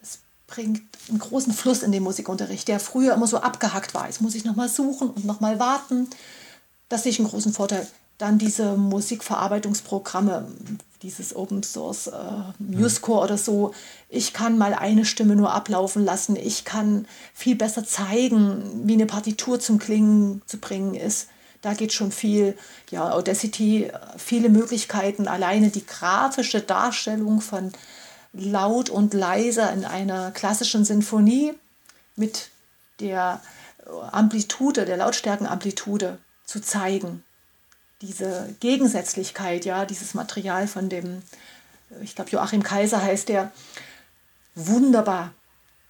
das 0.00 0.20
bringt 0.46 0.80
einen 1.10 1.18
großen 1.18 1.52
Fluss 1.52 1.82
in 1.82 1.92
den 1.92 2.04
Musikunterricht, 2.04 2.68
der 2.68 2.80
früher 2.80 3.12
immer 3.12 3.26
so 3.26 3.38
abgehackt 3.38 3.92
war. 3.92 4.06
Jetzt 4.06 4.22
muss 4.22 4.34
ich 4.34 4.46
nochmal 4.46 4.70
suchen 4.70 5.10
und 5.10 5.26
nochmal 5.26 5.58
warten. 5.58 6.08
Das 6.88 7.02
sehe 7.02 7.10
ich 7.10 7.18
einen 7.18 7.28
großen 7.28 7.52
Vorteil. 7.52 7.86
Dann 8.18 8.38
diese 8.38 8.76
Musikverarbeitungsprogramme, 8.76 10.46
dieses 11.02 11.34
Open 11.36 11.62
Source 11.62 12.06
äh, 12.06 12.12
MuseCore 12.58 13.24
oder 13.24 13.36
so. 13.36 13.74
Ich 14.08 14.32
kann 14.32 14.56
mal 14.56 14.72
eine 14.72 15.04
Stimme 15.04 15.36
nur 15.36 15.52
ablaufen 15.52 16.04
lassen. 16.04 16.36
Ich 16.36 16.64
kann 16.64 17.06
viel 17.34 17.56
besser 17.56 17.84
zeigen, 17.84 18.88
wie 18.88 18.94
eine 18.94 19.06
Partitur 19.06 19.60
zum 19.60 19.78
Klingen 19.78 20.42
zu 20.46 20.58
bringen 20.58 20.94
ist. 20.94 21.28
Da 21.60 21.74
geht 21.74 21.92
schon 21.92 22.12
viel. 22.12 22.56
Ja, 22.90 23.10
Audacity, 23.10 23.90
viele 24.16 24.48
Möglichkeiten. 24.48 25.28
Alleine 25.28 25.70
die 25.70 25.84
grafische 25.84 26.60
Darstellung 26.60 27.40
von 27.40 27.72
laut 28.32 28.90
und 28.90 29.12
leiser 29.12 29.72
in 29.72 29.84
einer 29.84 30.30
klassischen 30.30 30.84
Sinfonie 30.84 31.52
mit 32.16 32.50
der 33.00 33.40
Amplitude, 34.12 34.84
der 34.84 34.96
Lautstärkenamplitude 34.96 36.18
zu 36.46 36.60
zeigen 36.60 37.22
diese 38.04 38.54
Gegensätzlichkeit, 38.60 39.64
ja, 39.64 39.84
dieses 39.84 40.14
Material 40.14 40.68
von 40.68 40.88
dem, 40.88 41.22
ich 42.02 42.14
glaube, 42.14 42.30
Joachim 42.30 42.62
Kaiser 42.62 43.02
heißt 43.02 43.28
der, 43.28 43.52
wunderbar. 44.54 45.32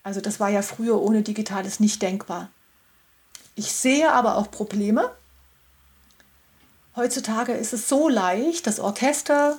Also 0.02 0.20
das 0.20 0.40
war 0.40 0.50
ja 0.50 0.62
früher 0.62 1.00
ohne 1.00 1.22
Digitales 1.22 1.80
nicht 1.80 2.02
denkbar. 2.02 2.50
Ich 3.56 3.72
sehe 3.72 4.12
aber 4.12 4.36
auch 4.36 4.50
Probleme. 4.50 5.10
Heutzutage 6.96 7.52
ist 7.52 7.72
es 7.72 7.88
so 7.88 8.08
leicht, 8.08 8.66
das 8.66 8.80
Orchester 8.80 9.58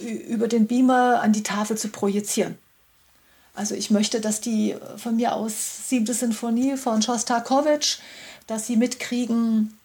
über 0.00 0.48
den 0.48 0.66
Beamer 0.66 1.20
an 1.20 1.32
die 1.32 1.42
Tafel 1.42 1.76
zu 1.76 1.88
projizieren. 1.88 2.58
Also 3.54 3.74
ich 3.74 3.90
möchte, 3.90 4.20
dass 4.20 4.40
die 4.40 4.76
von 4.96 5.16
mir 5.16 5.34
aus 5.34 5.88
siebte 5.88 6.14
Sinfonie 6.14 6.76
von 6.76 7.02
Schostakowitsch, 7.02 7.98
dass 8.46 8.66
sie 8.66 8.76
mitkriegen, 8.76 9.78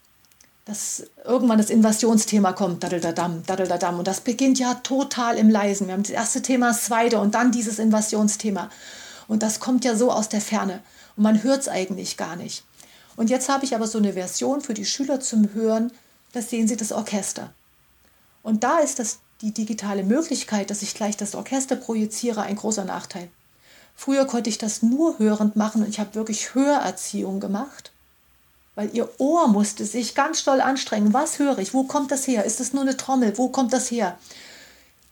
dass 0.68 1.04
irgendwann 1.24 1.60
das 1.60 1.70
Invasionsthema 1.70 2.52
kommt, 2.52 2.84
daddeldadam, 2.84 3.42
daddeldadam. 3.46 4.00
Und 4.00 4.08
das 4.08 4.20
beginnt 4.20 4.60
ja 4.60 4.74
total 4.74 5.38
im 5.38 5.50
Leisen. 5.50 5.88
Wir 5.88 5.94
haben 5.94 6.04
das 6.04 6.12
erste 6.12 6.42
Thema, 6.42 6.68
das 6.68 6.84
zweite 6.84 7.20
und 7.22 7.36
dann 7.36 7.54
dieses 7.54 7.80
Invasionsthema. 7.80 8.70
Und 9.30 9.44
das 9.44 9.62
kommt 9.62 9.86
ja 9.86 9.96
so 9.96 10.12
aus 10.12 10.28
der 10.28 10.42
Ferne. 10.42 10.82
Und 11.16 11.24
man 11.24 11.42
hört 11.42 11.62
es 11.62 11.70
eigentlich 11.70 12.18
gar 12.18 12.36
nicht. 12.36 12.66
Und 13.16 13.30
jetzt 13.30 13.48
habe 13.48 13.64
ich 13.64 13.76
aber 13.76 13.88
so 13.88 13.98
eine 13.98 14.14
Version 14.14 14.60
für 14.60 14.74
die 14.74 14.86
Schüler 14.86 15.22
zum 15.22 15.54
Hören, 15.54 15.92
da 16.34 16.42
sehen 16.42 16.68
sie 16.68 16.76
das 16.76 16.92
Orchester. 16.92 17.54
Und 18.44 18.66
da 18.66 18.80
ist 18.80 19.00
das 19.00 19.20
die 19.42 19.54
digitale 19.54 20.04
Möglichkeit, 20.04 20.70
dass 20.70 20.82
ich 20.82 20.96
gleich 20.96 21.16
das 21.16 21.34
Orchester 21.34 21.78
projiziere, 21.78 22.42
ein 22.42 22.58
großer 22.58 22.84
Nachteil. 22.84 23.30
Früher 23.96 24.26
konnte 24.26 24.50
ich 24.50 24.58
das 24.58 24.84
nur 24.84 25.18
hörend 25.18 25.56
machen 25.56 25.82
und 25.82 25.90
ich 25.90 26.00
habe 26.02 26.14
wirklich 26.14 26.54
Hörerziehung 26.54 27.40
gemacht 27.40 27.92
weil 28.78 28.92
ihr 28.94 29.10
Ohr 29.20 29.48
musste 29.48 29.86
sich 29.86 30.14
ganz 30.14 30.44
doll 30.44 30.62
anstrengen. 30.62 31.12
Was 31.12 31.40
höre 31.40 31.58
ich? 31.58 31.74
Wo 31.74 31.86
kommt 31.86 32.12
das 32.12 32.28
her? 32.28 32.46
Ist 32.46 32.60
es 32.60 32.74
nur 32.74 32.84
eine 32.84 32.96
Trommel? 32.96 33.36
Wo 33.36 33.50
kommt 33.50 33.74
das 33.74 33.90
her? 33.90 34.20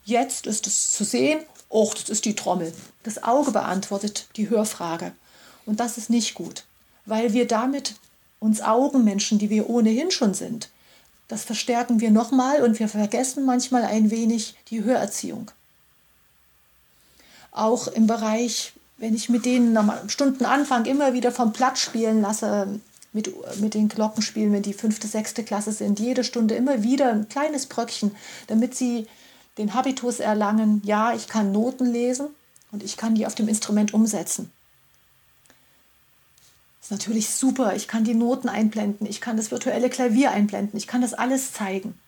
Jetzt 0.04 0.46
ist 0.46 0.68
es 0.68 0.92
zu 0.92 1.02
sehen, 1.02 1.40
oh, 1.68 1.90
das 1.92 2.08
ist 2.08 2.24
die 2.26 2.36
Trommel. 2.36 2.72
Das 3.02 3.24
Auge 3.24 3.50
beantwortet 3.50 4.28
die 4.36 4.48
Hörfrage. 4.48 5.10
Und 5.66 5.80
das 5.80 5.98
ist 5.98 6.10
nicht 6.10 6.34
gut, 6.34 6.62
weil 7.06 7.32
wir 7.32 7.48
damit 7.48 7.96
uns 8.38 8.62
Augenmenschen, 8.62 9.40
die 9.40 9.50
wir 9.50 9.68
ohnehin 9.68 10.12
schon 10.12 10.32
sind, 10.32 10.68
das 11.26 11.42
verstärken 11.42 11.98
wir 11.98 12.12
nochmal 12.12 12.62
und 12.62 12.78
wir 12.78 12.88
vergessen 12.88 13.44
manchmal 13.44 13.82
ein 13.82 14.12
wenig 14.12 14.54
die 14.70 14.84
Hörerziehung. 14.84 15.50
Auch 17.50 17.88
im 17.88 18.06
Bereich, 18.06 18.74
wenn 18.98 19.16
ich 19.16 19.28
mit 19.28 19.44
denen 19.44 19.76
am 19.76 20.08
Stundenanfang 20.08 20.84
immer 20.84 21.14
wieder 21.14 21.32
vom 21.32 21.52
Platz 21.52 21.80
spielen 21.80 22.22
lasse, 22.22 22.78
mit, 23.16 23.32
mit 23.60 23.74
den 23.74 23.88
Glockenspielen, 23.88 24.52
wenn 24.52 24.62
die 24.62 24.74
fünfte, 24.74 25.08
sechste 25.08 25.42
Klasse 25.42 25.72
sind, 25.72 25.98
jede 25.98 26.22
Stunde 26.22 26.54
immer 26.54 26.82
wieder 26.82 27.10
ein 27.10 27.28
kleines 27.28 27.66
Bröckchen, 27.66 28.14
damit 28.46 28.76
sie 28.76 29.08
den 29.56 29.72
Habitus 29.72 30.20
erlangen, 30.20 30.82
ja, 30.84 31.14
ich 31.14 31.26
kann 31.26 31.50
Noten 31.50 31.90
lesen 31.90 32.28
und 32.70 32.82
ich 32.82 32.98
kann 32.98 33.14
die 33.14 33.26
auf 33.26 33.34
dem 33.34 33.48
Instrument 33.48 33.94
umsetzen. 33.94 34.52
Ist 36.82 36.90
natürlich 36.90 37.30
super, 37.30 37.74
ich 37.74 37.88
kann 37.88 38.04
die 38.04 38.14
Noten 38.14 38.50
einblenden, 38.50 39.06
ich 39.08 39.22
kann 39.22 39.38
das 39.38 39.50
virtuelle 39.50 39.88
Klavier 39.88 40.30
einblenden, 40.30 40.76
ich 40.76 40.86
kann 40.86 41.00
das 41.00 41.14
alles 41.14 41.54
zeigen. 41.54 41.98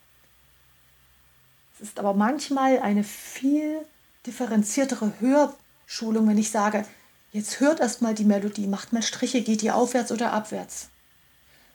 Es 1.74 1.88
ist 1.88 1.98
aber 1.98 2.12
manchmal 2.12 2.80
eine 2.80 3.02
viel 3.02 3.78
differenziertere 4.26 5.14
Hörschulung, 5.20 6.28
wenn 6.28 6.38
ich 6.38 6.50
sage, 6.50 6.84
jetzt 7.32 7.60
hört 7.60 7.80
erst 7.80 8.02
mal 8.02 8.14
die 8.14 8.24
Melodie, 8.24 8.66
macht 8.66 8.92
mal 8.92 9.02
Striche, 9.02 9.40
geht 9.40 9.62
die 9.62 9.70
aufwärts 9.70 10.12
oder 10.12 10.34
abwärts. 10.34 10.90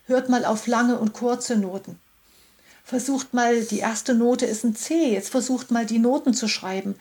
Hört 0.06 0.30
mal 0.30 0.46
auf 0.46 0.68
lange 0.68 0.98
und 0.98 1.14
kurze 1.14 1.58
Noten. 1.58 2.00
Versucht 2.84 3.34
mal, 3.34 3.64
die 3.64 3.80
erste 3.80 4.14
Note 4.14 4.46
ist 4.46 4.66
ein 4.66 4.76
C, 4.76 5.14
jetzt 5.14 5.30
versucht 5.30 5.72
mal 5.72 5.86
die 5.86 6.00
Noten 6.00 6.34
zu 6.34 6.48
schreiben. 6.48 6.96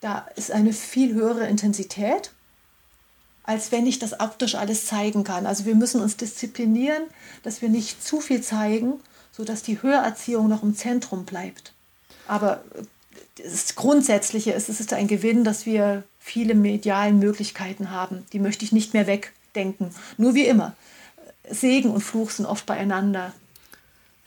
Da 0.00 0.26
ist 0.36 0.50
eine 0.50 0.74
viel 0.74 1.14
höhere 1.14 1.46
Intensität, 1.46 2.32
als 3.42 3.72
wenn 3.72 3.86
ich 3.86 3.98
das 3.98 4.20
optisch 4.20 4.54
alles 4.56 4.86
zeigen 4.86 5.24
kann. 5.24 5.46
Also 5.46 5.64
wir 5.64 5.74
müssen 5.74 6.02
uns 6.02 6.18
disziplinieren, 6.18 7.04
dass 7.42 7.62
wir 7.62 7.70
nicht 7.70 8.04
zu 8.04 8.20
viel 8.20 8.42
zeigen, 8.42 9.00
sodass 9.32 9.62
die 9.62 9.80
Hörerziehung 9.82 10.48
noch 10.48 10.62
im 10.62 10.76
Zentrum 10.76 11.24
bleibt. 11.24 11.72
Aber 12.26 12.62
das 13.42 13.74
Grundsätzliche 13.74 14.52
ist, 14.52 14.68
es 14.68 14.80
ist 14.80 14.92
ein 14.92 15.08
Gewinn, 15.08 15.44
dass 15.44 15.64
wir 15.64 16.02
viele 16.18 16.54
medialen 16.54 17.18
Möglichkeiten 17.18 17.90
haben. 17.90 18.26
Die 18.32 18.38
möchte 18.38 18.64
ich 18.64 18.72
nicht 18.72 18.94
mehr 18.94 19.06
wegdenken. 19.06 19.94
Nur 20.18 20.34
wie 20.34 20.46
immer. 20.46 20.74
Segen 21.50 21.90
und 21.90 22.00
Fluch 22.00 22.30
sind 22.30 22.46
oft 22.46 22.66
beieinander. 22.66 23.32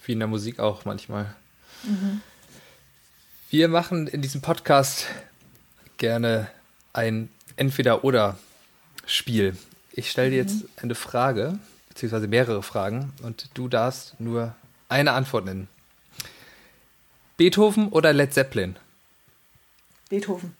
Wie 0.05 0.13
in 0.13 0.19
der 0.19 0.27
Musik 0.27 0.59
auch 0.59 0.85
manchmal. 0.85 1.35
Mhm. 1.83 2.21
Wir 3.49 3.67
machen 3.67 4.07
in 4.07 4.21
diesem 4.21 4.41
Podcast 4.41 5.07
gerne 5.97 6.49
ein 6.93 7.29
Entweder-Oder-Spiel. 7.55 9.57
Ich 9.91 10.11
stelle 10.11 10.29
dir 10.29 10.43
mhm. 10.43 10.49
jetzt 10.49 10.65
eine 10.81 10.95
Frage, 10.95 11.59
beziehungsweise 11.89 12.27
mehrere 12.27 12.63
Fragen, 12.63 13.13
und 13.23 13.49
du 13.53 13.67
darfst 13.67 14.19
nur 14.19 14.55
eine 14.87 15.11
Antwort 15.11 15.45
nennen. 15.45 15.67
Beethoven 17.37 17.89
oder 17.89 18.13
Led 18.13 18.33
Zeppelin? 18.33 18.75
Beethoven. 20.09 20.55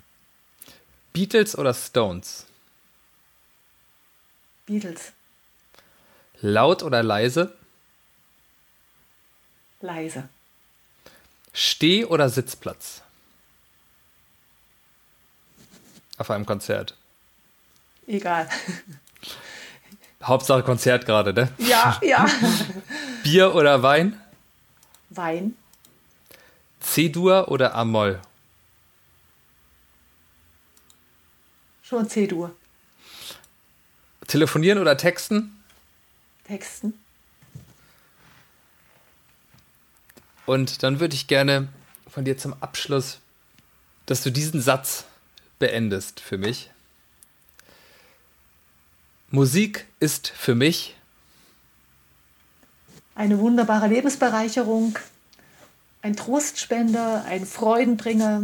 Beatles 1.13 1.57
oder 1.57 1.73
Stones? 1.73 2.45
Beatles. 4.65 5.11
Laut 6.41 6.83
oder 6.83 7.03
leise? 7.03 7.53
Leise. 9.81 10.29
Steh- 11.53 12.05
oder 12.05 12.29
Sitzplatz? 12.29 13.01
Auf 16.17 16.29
einem 16.31 16.45
Konzert. 16.45 16.95
Egal. 18.07 18.49
Hauptsache 20.23 20.63
Konzert 20.63 21.05
gerade, 21.05 21.33
ne? 21.33 21.51
Ja, 21.59 21.99
ja. 22.01 22.25
Bier 23.23 23.55
oder 23.55 23.81
Wein? 23.83 24.19
Wein. 25.09 25.55
C-Dur 26.81 27.49
oder 27.49 27.75
Amol? 27.75 28.21
Schon 31.81 32.07
C-Dur. 32.07 32.55
Telefonieren 34.27 34.79
oder 34.79 34.95
texten? 34.97 35.58
Texten. 36.49 36.93
Und 40.47 40.81
dann 40.81 40.99
würde 40.99 41.13
ich 41.13 41.27
gerne 41.27 41.67
von 42.09 42.25
dir 42.25 42.39
zum 42.39 42.55
Abschluss, 42.59 43.19
dass 44.07 44.23
du 44.23 44.31
diesen 44.31 44.61
Satz 44.61 45.05
beendest 45.59 46.19
für 46.19 46.39
mich. 46.39 46.71
Musik 49.29 49.85
ist 49.99 50.29
für 50.29 50.55
mich 50.55 50.95
eine 53.13 53.37
wunderbare 53.37 53.87
Lebensbereicherung, 53.87 54.97
ein 56.01 56.15
Trostspender, 56.15 57.25
ein 57.25 57.45
Freudenbringer 57.45 58.43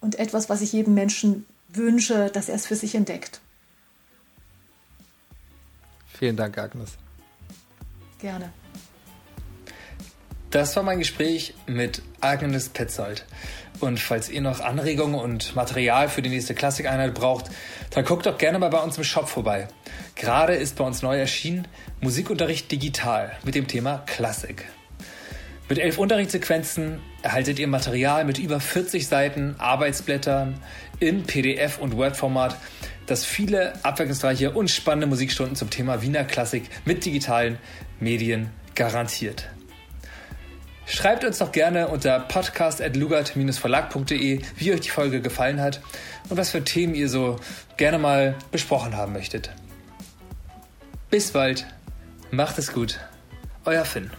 und 0.00 0.18
etwas, 0.18 0.48
was 0.48 0.60
ich 0.60 0.72
jedem 0.72 0.94
Menschen 0.94 1.46
wünsche, 1.68 2.30
dass 2.30 2.48
er 2.48 2.56
es 2.56 2.66
für 2.66 2.74
sich 2.74 2.96
entdeckt. 2.96 3.40
Vielen 6.08 6.36
Dank, 6.36 6.56
Agnes. 6.58 6.96
Gerne. 8.18 8.52
Das 10.50 10.74
war 10.76 10.82
mein 10.82 10.98
Gespräch 10.98 11.54
mit 11.66 12.02
Agnes 12.20 12.70
Petzold. 12.70 13.26
Und 13.80 14.00
falls 14.00 14.30
ihr 14.30 14.40
noch 14.40 14.60
Anregungen 14.60 15.20
und 15.20 15.54
Material 15.54 16.08
für 16.08 16.22
die 16.22 16.30
nächste 16.30 16.54
Klassikeinheit 16.54 17.12
braucht, 17.14 17.50
dann 17.90 18.04
guckt 18.04 18.24
doch 18.24 18.38
gerne 18.38 18.58
mal 18.58 18.70
bei 18.70 18.78
uns 18.78 18.96
im 18.96 19.04
Shop 19.04 19.28
vorbei. 19.28 19.68
Gerade 20.14 20.54
ist 20.54 20.76
bei 20.76 20.84
uns 20.84 21.02
neu 21.02 21.18
erschienen 21.18 21.68
Musikunterricht 22.00 22.72
digital 22.72 23.36
mit 23.44 23.54
dem 23.54 23.66
Thema 23.66 24.02
Klassik. 24.06 24.64
Mit 25.68 25.78
elf 25.78 25.98
Unterrichtssequenzen 25.98 27.00
erhaltet 27.22 27.58
ihr 27.58 27.66
Material 27.66 28.24
mit 28.24 28.38
über 28.38 28.60
40 28.60 29.08
Seiten 29.08 29.56
Arbeitsblättern 29.58 30.60
in 31.00 31.24
PDF 31.24 31.78
und 31.78 31.96
Word-Format, 31.96 32.56
das 33.06 33.24
viele 33.24 33.72
abwechslungsreiche 33.84 34.52
und 34.52 34.70
spannende 34.70 35.08
Musikstunden 35.08 35.56
zum 35.56 35.68
Thema 35.68 36.02
Wiener 36.02 36.24
Klassik 36.24 36.70
mit 36.84 37.04
digitalen 37.04 37.58
Medien 38.00 38.50
garantiert. 38.74 39.48
Schreibt 40.86 41.24
uns 41.24 41.38
doch 41.38 41.50
gerne 41.50 41.88
unter 41.88 42.20
podcast.lugart-verlag.de, 42.20 44.40
wie 44.56 44.72
euch 44.72 44.80
die 44.80 44.90
Folge 44.90 45.20
gefallen 45.20 45.60
hat 45.60 45.80
und 46.28 46.36
was 46.36 46.50
für 46.50 46.62
Themen 46.62 46.94
ihr 46.94 47.08
so 47.08 47.40
gerne 47.76 47.98
mal 47.98 48.36
besprochen 48.52 48.96
haben 48.96 49.12
möchtet. 49.12 49.50
Bis 51.10 51.32
bald, 51.32 51.66
macht 52.30 52.58
es 52.58 52.72
gut, 52.72 53.00
euer 53.64 53.84
Finn. 53.84 54.12